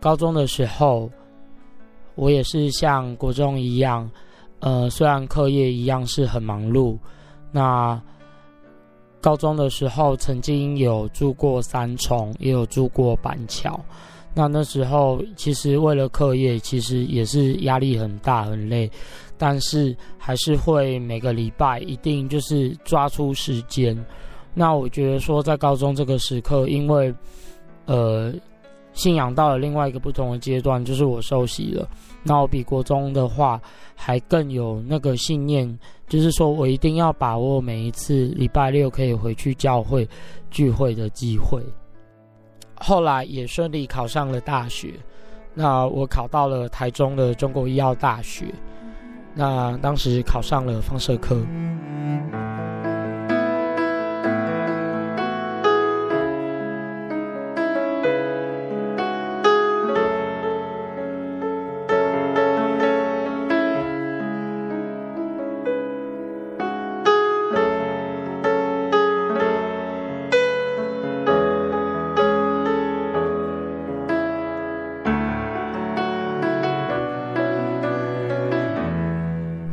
[0.01, 1.09] 高中的时候，
[2.15, 4.11] 我也是像国中一样，
[4.59, 6.97] 呃，虽然课业一样是很忙碌。
[7.49, 7.97] 那
[9.21, 13.79] 高中的时候，曾经有住过三重，也有住过板桥。
[14.33, 18.91] 那那时候，其实为了课业，其实也是压力很大，很累。
[19.41, 23.97] 但是还是会每个礼拜一定就是抓出时间。
[24.53, 27.11] 那我觉得说，在高中这个时刻，因为
[27.85, 28.31] 呃
[28.93, 31.89] 信仰到了另外一个不同的阶段，就是我受洗了。
[32.21, 33.59] 那我比国中的话
[33.95, 35.67] 还更有那个信念，
[36.07, 40.07] 就是说我一定要把握每一次礼拜六可以回去教会
[40.51, 41.59] 聚会的机会。
[42.75, 44.93] 后来也顺利考上了大学，
[45.55, 48.45] 那我考到了台中的中国医药大学，
[49.33, 51.37] 那当时考上了放射科。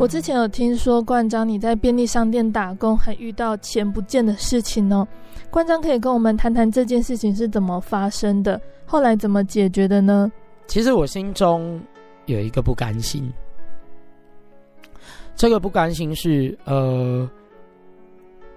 [0.09, 5.07] 之前有听说冠章你在便利商店打工，还遇到钱不见的事情哦。
[5.51, 10.33] 冠章可以跟我们谈谈这件事情是怎么发生的，后来怎么解决的呢？
[10.67, 11.79] 其实我心中
[12.25, 13.31] 有一个不甘心，
[15.37, 17.29] 这个不甘心是呃，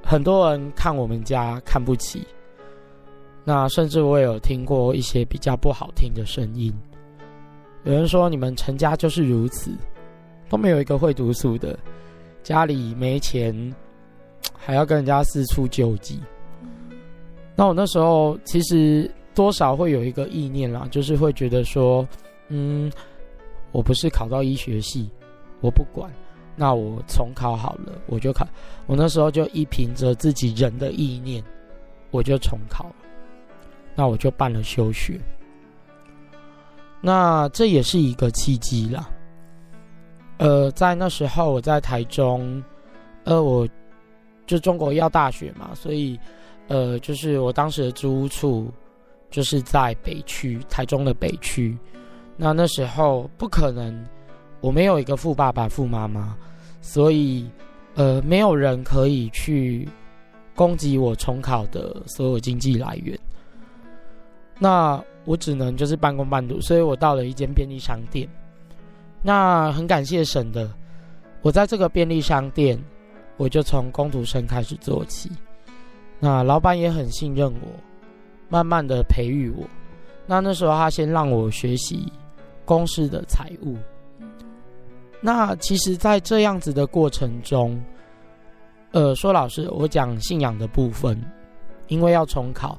[0.02, 2.26] 很多人看我们家看不起，
[3.44, 6.74] 那甚至我也有听过一些比较不好听的声音，
[7.84, 9.70] 有人说你们陈家就是如此。
[10.52, 11.80] 都没有一个会读书的，
[12.44, 13.56] 家里没钱，
[14.54, 16.20] 还要跟人家四处救济。
[17.56, 22.06] 那我那时候其实多少会有一个意念啦，就是会觉得说，
[22.50, 22.92] 嗯，
[23.72, 25.10] 我不是考到医学系，
[25.62, 26.12] 我不管，
[26.58, 28.46] 那我重考好了，我就考。
[28.88, 31.42] 我那时候就依凭着自己人的意念，
[32.10, 32.96] 我就重考了。
[33.96, 35.18] 那我就办了休学。
[37.00, 39.10] 那这也是一个契机啦。
[40.42, 42.64] 呃，在那时候我在台中，
[43.26, 43.68] 呃，我
[44.48, 46.20] 就中国医药大学嘛，所以，
[46.68, 48.72] 呃，就是我当时的租屋处
[49.30, 51.78] 就是在北区，台中的北区。
[52.38, 54.04] 那那时候不可能，
[54.62, 56.36] 我没有一个富爸爸、富妈妈，
[56.82, 57.48] 所以，
[57.94, 59.88] 呃，没有人可以去
[60.56, 63.16] 供给我重考的所有经济来源。
[64.58, 68.28] 那我只能就是半工半读，所以我到了一间便利商店。
[69.22, 70.70] 那很感谢神的，
[71.42, 72.82] 我在这个便利商店，
[73.38, 75.30] 我就从工读生开始做起。
[76.20, 77.68] 那老板也很信任我，
[78.50, 79.64] 慢慢的培育我。
[80.26, 82.12] 那那时候他先让我学习
[82.66, 83.78] 公司的财务。
[85.20, 87.80] 那其实，在这样子的过程中，
[88.92, 91.20] 呃，说老实，我讲信仰的部分，
[91.88, 92.78] 因为要重考。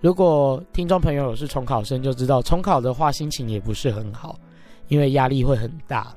[0.00, 4.38] 如果听众朋友是重考生，就知道重考的话，心情也不是很好。
[4.88, 6.14] 因为压力会很大，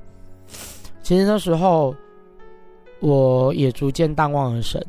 [1.02, 1.94] 其实那时候
[3.00, 4.84] 我也逐渐淡忘了神。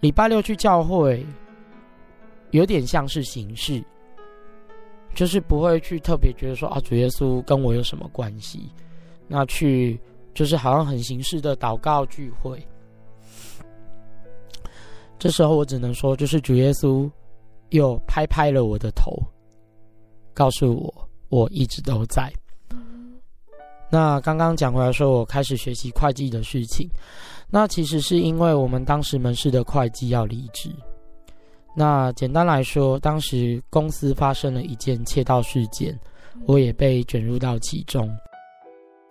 [0.00, 1.24] 礼拜六去教会，
[2.50, 3.82] 有点像是形式，
[5.14, 8.70] 就是不会去特别觉得说啊，主耶稣跟我有什么关系？
[9.28, 9.98] 那去
[10.34, 12.64] 就是好像很形式的祷告聚会。
[15.18, 17.10] 这时候我只能说，就是主耶稣
[17.70, 19.12] 又拍拍了我的头，
[20.32, 22.32] 告诉我我一直都在。
[23.90, 26.88] 那刚刚讲回来说，我开始学习会计的事情。
[27.48, 30.70] 那其实是因为我们当时门市的会计要离职。
[31.74, 35.96] 那简单来说，当时公司发生了一件窃盗事件，
[36.46, 38.10] 我也被卷入到其中。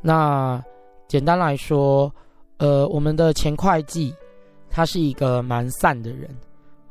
[0.02, 0.62] 那
[1.08, 2.14] 简单来说，
[2.58, 4.14] 呃，我们的前会计
[4.70, 6.30] 他是一个蛮散的人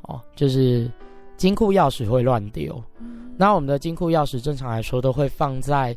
[0.03, 0.91] 哦，就是
[1.37, 2.83] 金库钥匙会乱丢。
[3.37, 5.95] 那我们的金库钥匙正常来说都会放在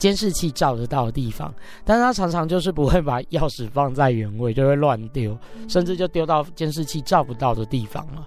[0.00, 5.38] 监视器照得到的地方，但是他常常就是不会把钥匙放在原位，就会乱丢，
[5.68, 8.26] 甚至就丢到监视器照不到的地方了。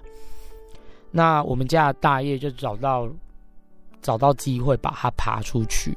[1.10, 3.06] 那我们家的大爷就找到
[4.00, 5.94] 找到机会把它爬出去。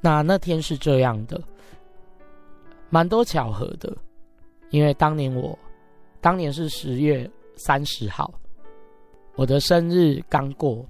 [0.00, 1.40] 那那天是这样的，
[2.90, 3.96] 蛮多巧合的，
[4.70, 5.58] 因为当年我
[6.20, 8.32] 当年是十月三十号，
[9.36, 10.86] 我的生日刚过。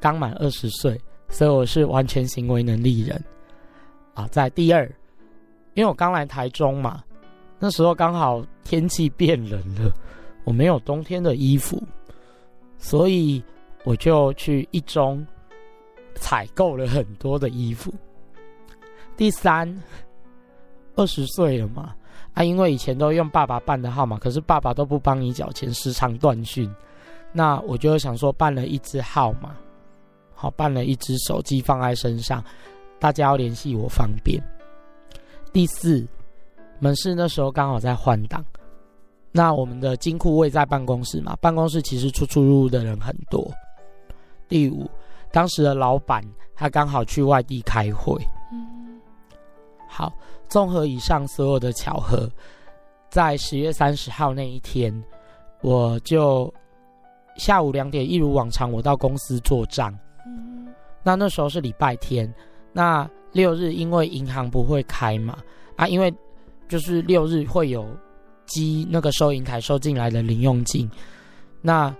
[0.00, 1.00] 刚满二十岁，
[1.32, 3.20] 所以我是完全行为能力人
[4.14, 4.28] 啊。
[4.28, 4.84] 在第二，
[5.74, 7.02] 因为我刚来台中嘛，
[7.58, 9.90] 那时候刚好天气变冷了，
[10.44, 11.82] 我没有冬天的衣服，
[12.76, 13.42] 所以
[13.82, 15.26] 我就去一中
[16.14, 17.92] 采购了很多的衣服。
[19.16, 19.82] 第三，
[20.96, 21.94] 二十岁了嘛，
[22.34, 26.70] 啊，因为以前都用爸爸办的号码，可是爸爸都不帮你缴钱，时常断讯，
[27.32, 29.56] 那我就想说办了一支号码。
[30.42, 32.42] 好，办了一只手机放在身上，
[32.98, 34.42] 大家要联系我方便。
[35.52, 36.04] 第四，
[36.80, 38.44] 门市那时候刚好在换档，
[39.30, 43.48] 那我们的金库位在办公室嘛，办公室其实出出入入的人很多。
[44.48, 44.90] 第五，
[45.30, 46.24] 当时的老板
[46.56, 48.20] 他刚好去外地开会。
[48.50, 49.00] 嗯，
[49.88, 50.12] 好，
[50.48, 52.28] 综合以上所有的巧合，
[53.10, 54.92] 在十月三十号那一天，
[55.60, 56.52] 我就
[57.36, 59.96] 下午两点，一如往常，我到公司做账。
[61.02, 62.32] 那那时候是礼拜天，
[62.72, 65.38] 那六日因为银行不会开嘛，
[65.76, 66.12] 啊，因为
[66.68, 67.86] 就是六日会有
[68.46, 70.90] 积那个收银台收进来的零用金，
[71.60, 71.94] 那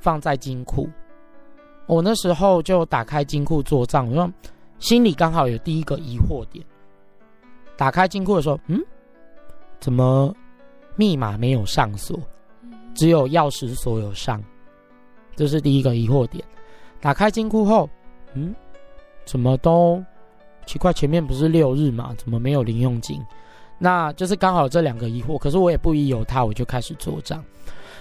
[0.00, 0.88] 放在金库。
[1.86, 4.32] 我那时候就打开金库做账，我说
[4.78, 6.64] 心里刚好有第一个疑惑点。
[7.76, 8.80] 打开金库的时候，嗯，
[9.78, 10.34] 怎么
[10.96, 12.18] 密码没有上锁，
[12.94, 14.42] 只有钥匙锁有上？
[15.36, 16.42] 这是第一个疑惑点。
[17.00, 17.88] 打开金库后，
[18.36, 18.54] 嗯，
[19.24, 20.00] 怎么都
[20.64, 23.20] 奇怪，前面不是六日嘛，怎么没有零用金？
[23.78, 25.36] 那就是刚好这两个疑惑。
[25.36, 27.44] 可是我也不疑有他，我就开始做账。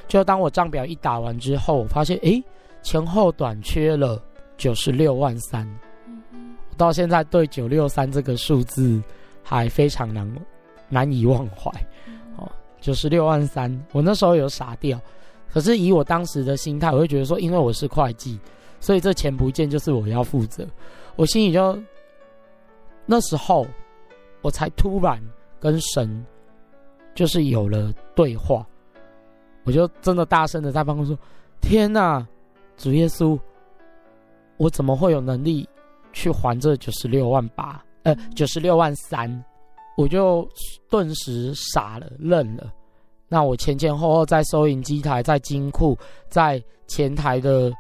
[0.08, 2.44] 就当我账表一打完之后，我发现，诶。
[2.84, 4.22] 前后短缺了
[4.58, 5.68] 九十六万三，
[6.70, 9.02] 我到现在对九六三这个数字
[9.42, 10.32] 还非常难
[10.88, 11.72] 难以忘怀。
[12.38, 12.48] 哦，
[12.80, 15.02] 九十六万三，我那时候有傻掉，
[15.52, 18.40] 可是以我当时的心态，我会觉得说，因为我是会计，
[18.86, 20.64] 所以这钱不见就是我要负责。
[21.16, 21.76] 我心里就
[23.08, 23.66] 那时候
[24.44, 25.20] 我才突然
[25.60, 26.24] 跟神
[27.16, 28.64] 就是有了对话，
[29.64, 31.20] 我就真的大声的在办公室说
[31.62, 32.24] ：“天哪！”
[32.78, 33.40] 主耶稣，
[34.58, 35.68] 我怎么会有能力
[36.14, 37.84] 去还这九十六万八？
[38.04, 39.44] 呃，九十六万三，
[39.98, 40.48] 我就
[40.92, 42.72] 顿时傻了，愣了。
[43.28, 45.98] 那我前前后后在收银机台、在金库、
[46.30, 47.74] 在前台的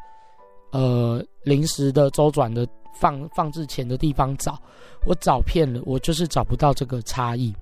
[0.75, 4.59] 呃临时的周转的放放置钱的地方找，
[5.05, 7.55] 我找遍了，我就是找不到这个差异。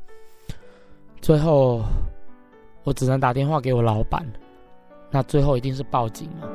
[1.21, 1.83] 最后，
[2.83, 4.25] 我只能打电话给我老板。
[5.11, 6.49] 那最后一定是报警了。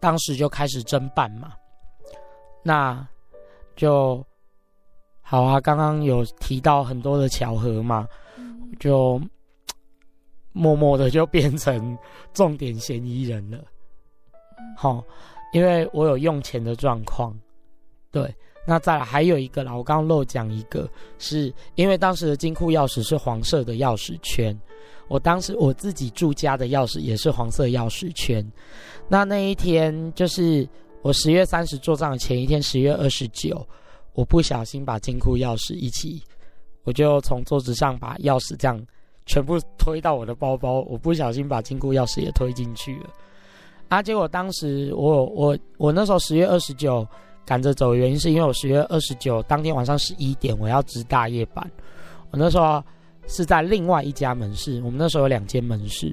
[0.00, 1.52] 当时就开始侦办嘛，
[2.62, 3.06] 那
[3.76, 4.24] 就
[5.20, 5.60] 好啊。
[5.60, 8.08] 刚刚有提到很多的巧合嘛，
[8.78, 9.20] 就
[10.52, 11.96] 默默的就变成
[12.32, 13.58] 重点嫌疑人了。
[14.76, 15.04] 好，
[15.52, 17.38] 因为我有用钱的状况。
[18.10, 18.34] 对，
[18.66, 20.88] 那再来还有一个啦，我刚刚漏讲一个，
[21.18, 24.58] 是因为当时的金库钥匙是黄色的钥匙圈。
[25.08, 28.44] 我当时我自己住家的钥匙也是黄色钥匙圈，
[29.12, 30.66] 那那一天就是
[31.02, 33.66] 我十月三十做账的前一天，十月二十九，
[34.12, 36.22] 我不小心把金库钥匙一起，
[36.84, 38.80] 我就从桌子上把钥匙这样
[39.26, 43.10] 全部推到我的包包，我不小心把金库钥匙也推进去了，
[43.88, 47.04] 啊，结果当时我我我那时候十月二十九
[47.44, 51.68] 赶着走原因是因为我十月二十九当天晚上十一点我要值大夜班，
[52.30, 52.80] 我那时候。
[53.30, 56.12] 是在另外一家门市，我们那时候有两间门市，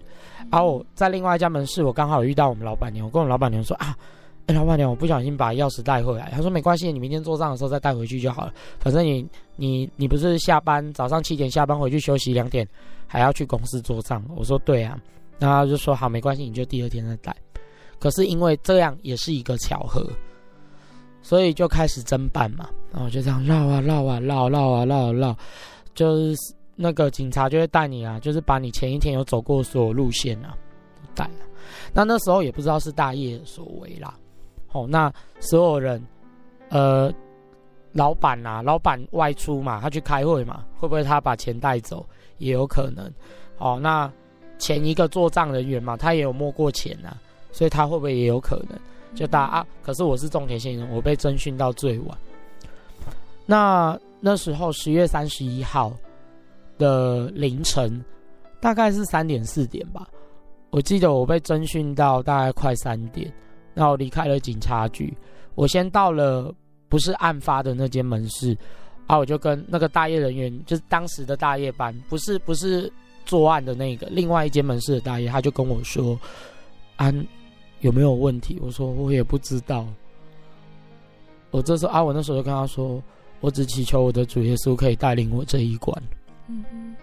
[0.52, 3.98] 然后我在另外一家门市，我刚好遇到我们老板娘，我跟我们老板娘说啊，
[4.46, 12.68] 哎，老板娘，我不小心把钥匙带回来，她说没关系，你明天做账的时候再带回去就好了，反正你你你不是下班早上七点下班回去休息两点，
[13.08, 15.00] 还要去公司做账，我说对啊，
[15.40, 17.36] 然后就说好，没关系，你就第二天再带。
[18.00, 20.08] 可是因为这样也是一个巧合，
[21.24, 25.36] 所以就开始侦办嘛，然后就这样绕啊绕啊绕绕啊绕绕，
[25.96, 26.57] 就是。
[26.80, 30.56] 那个警察就会带你啊，就是把你前一天有走过所有路线啊
[31.16, 31.46] 带了。
[31.92, 34.14] 那那时候也不知道是大业所为啦。
[34.72, 36.00] 哦，那所有人，
[36.70, 37.12] 呃，
[37.94, 42.06] 老板呐、啊，老板外出嘛，他去开会嘛，会不会他把钱带走
[42.38, 43.12] 也有可能。
[43.58, 44.12] 哦，那
[44.60, 47.18] 前一个做账人员嘛，他也有摸过钱啊，
[47.52, 48.80] 所以他会不会也有可能？
[49.16, 52.18] 就大啊，可是我是重点嫌疑人，我被侦讯到最晚。
[53.48, 55.92] 那那时候十月三十一号。
[56.78, 58.04] 的凌晨，
[58.60, 60.08] 大概是三点四点吧。
[60.70, 63.32] 我记得我被侦讯到大概快三点，
[63.74, 65.16] 然后离开了警察局。
[65.56, 66.54] 我先到了
[66.90, 68.56] 不是案发的那间门市，
[69.08, 72.92] 啊，我就跟那个大夜人员，就是当时的大夜班，不是不是
[73.26, 76.20] 作案的那个，另外一间门市的大夜，他就跟我说
[76.98, 77.26] ：“安，
[77.80, 79.88] 有没有问题？”我说：“我也不知道。”
[81.50, 83.02] 我这时候啊，我那时候就跟他说
[83.40, 86.04] ：“我只祈求我的主耶稣可以带领我这一关。”
[86.48, 86.96] 嗯，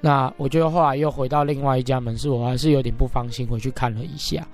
[0.00, 4.46] 那我就后来又回到另外一家门市，我还是有点不放心，回去看了一下。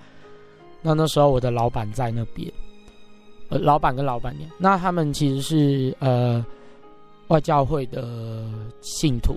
[0.83, 2.53] 那那时候我的老板在那边，
[3.49, 6.45] 呃，老板跟老板娘，那他们其实是呃
[7.29, 8.45] 外教会的
[8.81, 9.37] 信徒。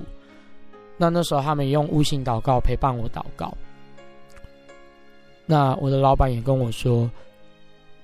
[0.98, 3.54] 那那时候他们用悟性祷告陪伴我祷告。
[5.46, 7.10] 那我的老板也跟我说，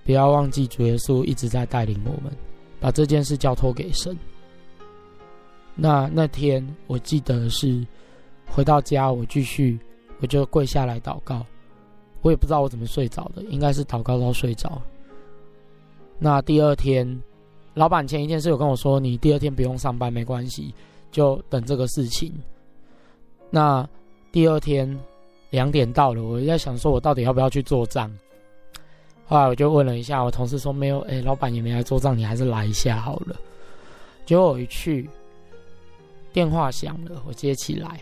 [0.05, 2.31] 不要忘记主耶稣一直在带领我们，
[2.79, 4.15] 把这件事交托给神。
[5.75, 7.85] 那那天我记得是
[8.45, 9.79] 回到家，我继续
[10.19, 11.45] 我就跪下来祷告，
[12.21, 14.81] 我也不知道我怎么睡着的，应该是祷告到睡着。
[16.19, 17.21] 那第二天，
[17.73, 20.73] 老板前一天是有跟我说，你第二天不用上班没关系，
[21.11, 22.31] 就等这个事情。
[23.49, 23.87] 那
[24.31, 24.99] 第二天
[25.49, 28.11] 两点到了，我在想说，我到底要不要去做账？
[29.25, 33.35] 后来我就问了一下我同事，说没有，哎，老板也没来做账，你还是来一下好了。
[34.25, 35.09] 结果我一去，
[36.33, 38.01] 电话响了，我接起来，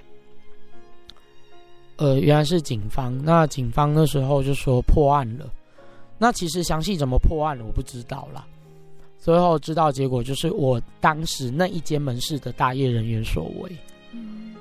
[1.97, 3.17] 呃，原来是警方。
[3.23, 5.51] 那警方那时候就说破案了。
[6.17, 8.45] 那其实详细怎么破案我不知道啦。
[9.17, 13.71] 最后知道结果就是我当时那一间门市的大业人员所为。
[14.11, 14.55] 嗯。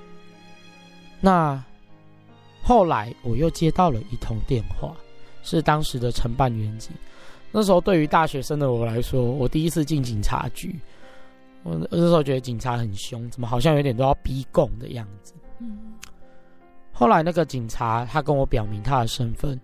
[1.20, 1.62] 那
[2.62, 4.96] 后来我又接到了一通电话，
[5.42, 6.92] 是当时的承办员警。
[7.50, 10.78] 那时候对于大学生的我来说，我第一次进警察局，
[11.62, 15.34] 我那时候觉得警察很凶，怎么好像有点都要逼供的样子。
[15.60, 15.78] 嗯。
[16.92, 19.58] 后来那个警察他跟我表明他的身份。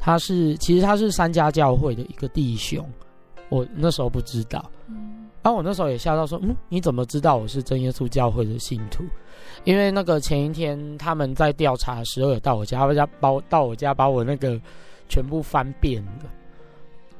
[0.00, 2.88] 他是，其实他是三家教会的一个弟兄，
[3.48, 9.02] 我那时候不知道，嗯，然后我那时候也吓到说，嗯，你怎么知道我是真耶稣教会的信徒？
[9.64, 14.58] 因为那个前一天他们在调查的时候，有到我家，家把我到我家把我那个
[15.08, 16.30] 全部翻遍了，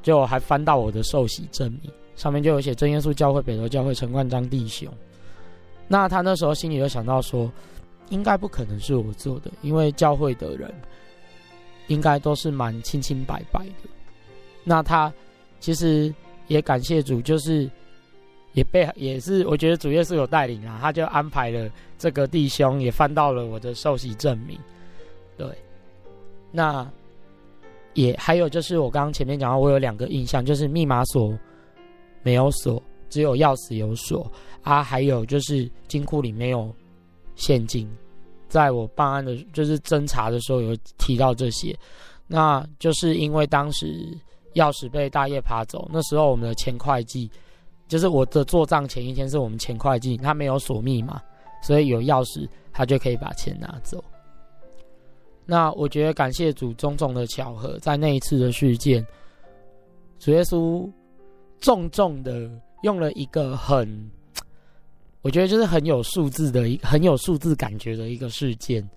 [0.01, 4.87] 就还翻到我的受洗证明，上面就有写真耶稣教会北投教会陈冠章弟兄。
[5.87, 7.49] 那他那时候心里就想到说，
[8.09, 10.69] 应该不可能是我做的，因为教会的人。
[11.87, 13.89] 应该都是蛮清清白白的。
[14.63, 15.11] 那他
[15.59, 16.13] 其实
[16.45, 17.67] 也感谢主，就是
[18.53, 21.67] 也被也是我觉得主耶稣有带领啊，他就安排了
[21.97, 24.55] 这个弟兄也翻到了我的受洗证明。
[25.35, 25.47] 对，
[26.51, 26.87] 那
[27.95, 31.35] 也还有就是我刚刚前面讲到，我有两个印象，就是密码锁
[32.21, 36.73] 没有锁，只有钥匙有锁啊，还有就是金库里没有
[37.35, 37.89] 现金。
[38.47, 41.77] 在我办案的，就是侦查的时候有提到这些，
[42.25, 44.07] 那就是因为当时
[44.55, 47.29] 钥匙被大业爬走，那时候我们的前会计，
[47.87, 51.21] 就是我的做账前一天是我们前会计，他没有锁密码，
[51.61, 54.03] 所以有钥匙他就可以把钱拿走。
[55.45, 59.05] 那我觉得感谢主，种种的巧合，在那一次的事件，
[60.17, 60.89] 主耶稣
[61.59, 62.49] 重重的
[62.83, 64.09] 用了一个很。
[65.21, 68.87] 我觉得就是很有数字的一很有数字感觉的一个事件，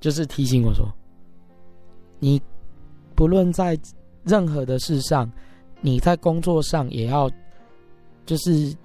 [0.00, 0.86] 就是提醒我说，
[2.18, 2.40] 你
[3.14, 3.78] 不论在
[4.22, 5.32] 任何的事上，
[5.80, 7.30] 你在工作上也要
[8.26, 8.76] 就是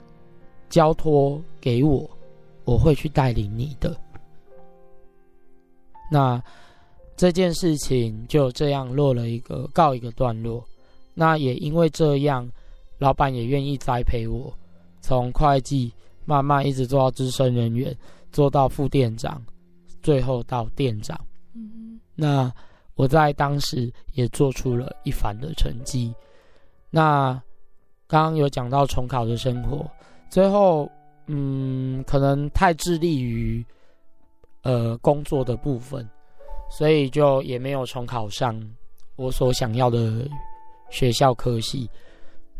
[0.70, 2.09] 交托给我，
[2.64, 3.93] 我会去带领你的。
[6.09, 6.41] 那
[7.18, 10.64] 这件事情就这样落了一个告一个段落。
[11.14, 12.49] 那也因为这样，
[13.02, 14.54] 老板也愿意栽培我，
[15.02, 15.91] 从会计。
[16.24, 17.97] 慢慢一直做到资深人员，
[18.32, 19.43] 做到副店长，
[20.04, 21.20] 最后到店长。
[21.56, 22.49] 嗯，那
[22.93, 26.14] 我在当时也做出了一番的成绩。
[26.91, 27.34] 那
[28.08, 29.84] 刚刚有讲到重考的生活，
[30.30, 30.89] 最后
[31.26, 33.66] 嗯，可能太致力于
[34.62, 36.08] 呃工作的部分，
[36.70, 38.56] 所以就也没有重考上
[39.16, 40.30] 我所想要的
[40.91, 41.89] 学校科系。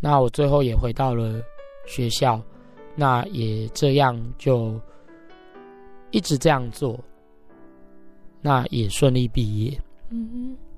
[0.02, 1.42] 那我最后也回到了
[1.86, 2.42] 学校。
[2.94, 4.78] 那也这样，就
[6.12, 7.00] 一直这样做，
[8.42, 9.80] 那也顺利毕业。
[10.10, 10.71] 嗯哼。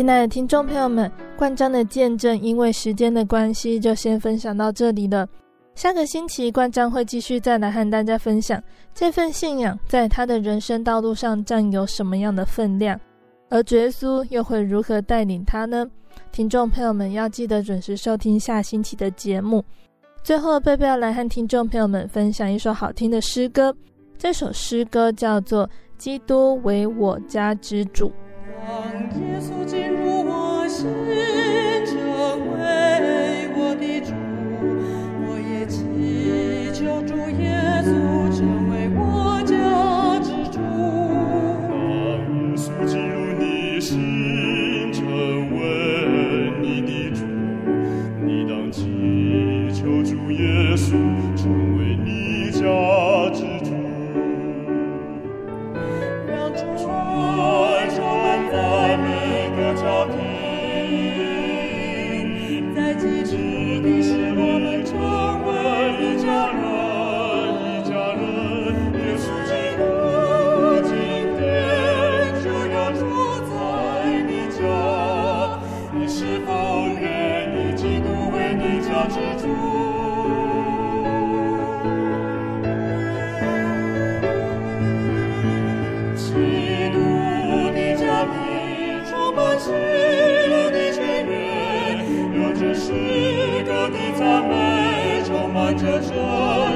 [0.00, 5.28] 亲爱的听众朋友们，冠章的见证，因为时间的关系，就先分享到这里了。
[5.74, 8.58] 下个星期，冠章会继续再来和大家分享
[8.94, 12.98] 这份信仰在他的人生道路上占有什么样的分量，
[13.50, 15.86] 而主耶稣又会如何带领他呢？
[16.32, 19.62] 听众朋友们要记得准时收听下星期的节目。
[20.22, 23.76] 最后，贝贝要来和听众朋友们分享一首好听的诗歌，
[24.16, 28.08] 这首诗歌叫做《基督为我家之主》。
[28.66, 29.99] 让耶稣进
[93.92, 96.14] 你赞美充满着神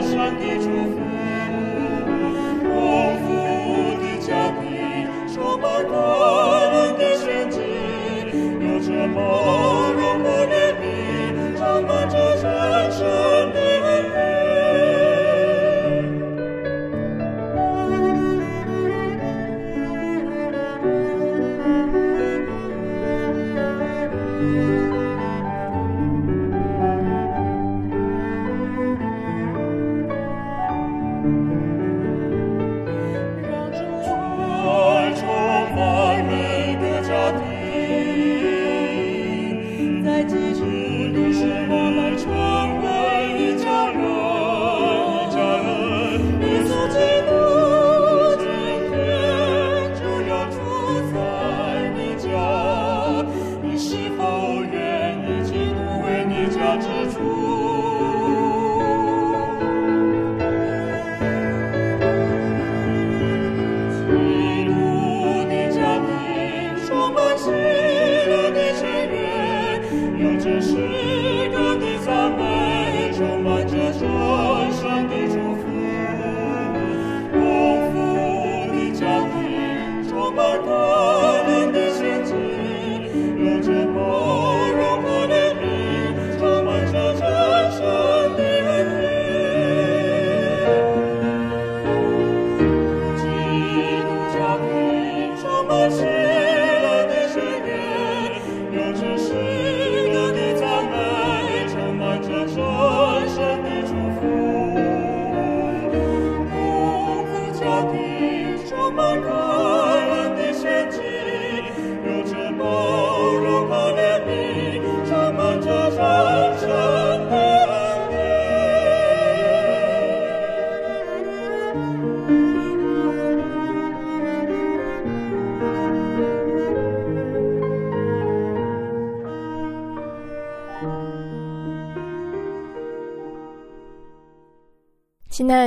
[0.02, 0.98] 上的祝福
[2.62, 2.68] 丰
[3.22, 3.26] 富
[4.02, 4.62] 的家庭
[5.32, 5.92] 充满感
[6.72, 7.62] 恩的心情
[8.60, 9.93] 有着丰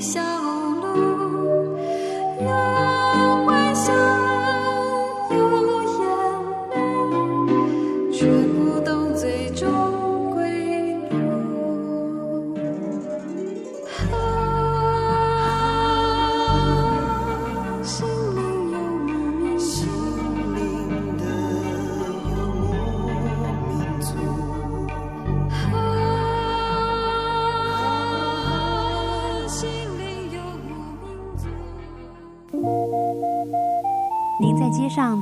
[0.00, 0.65] 笑。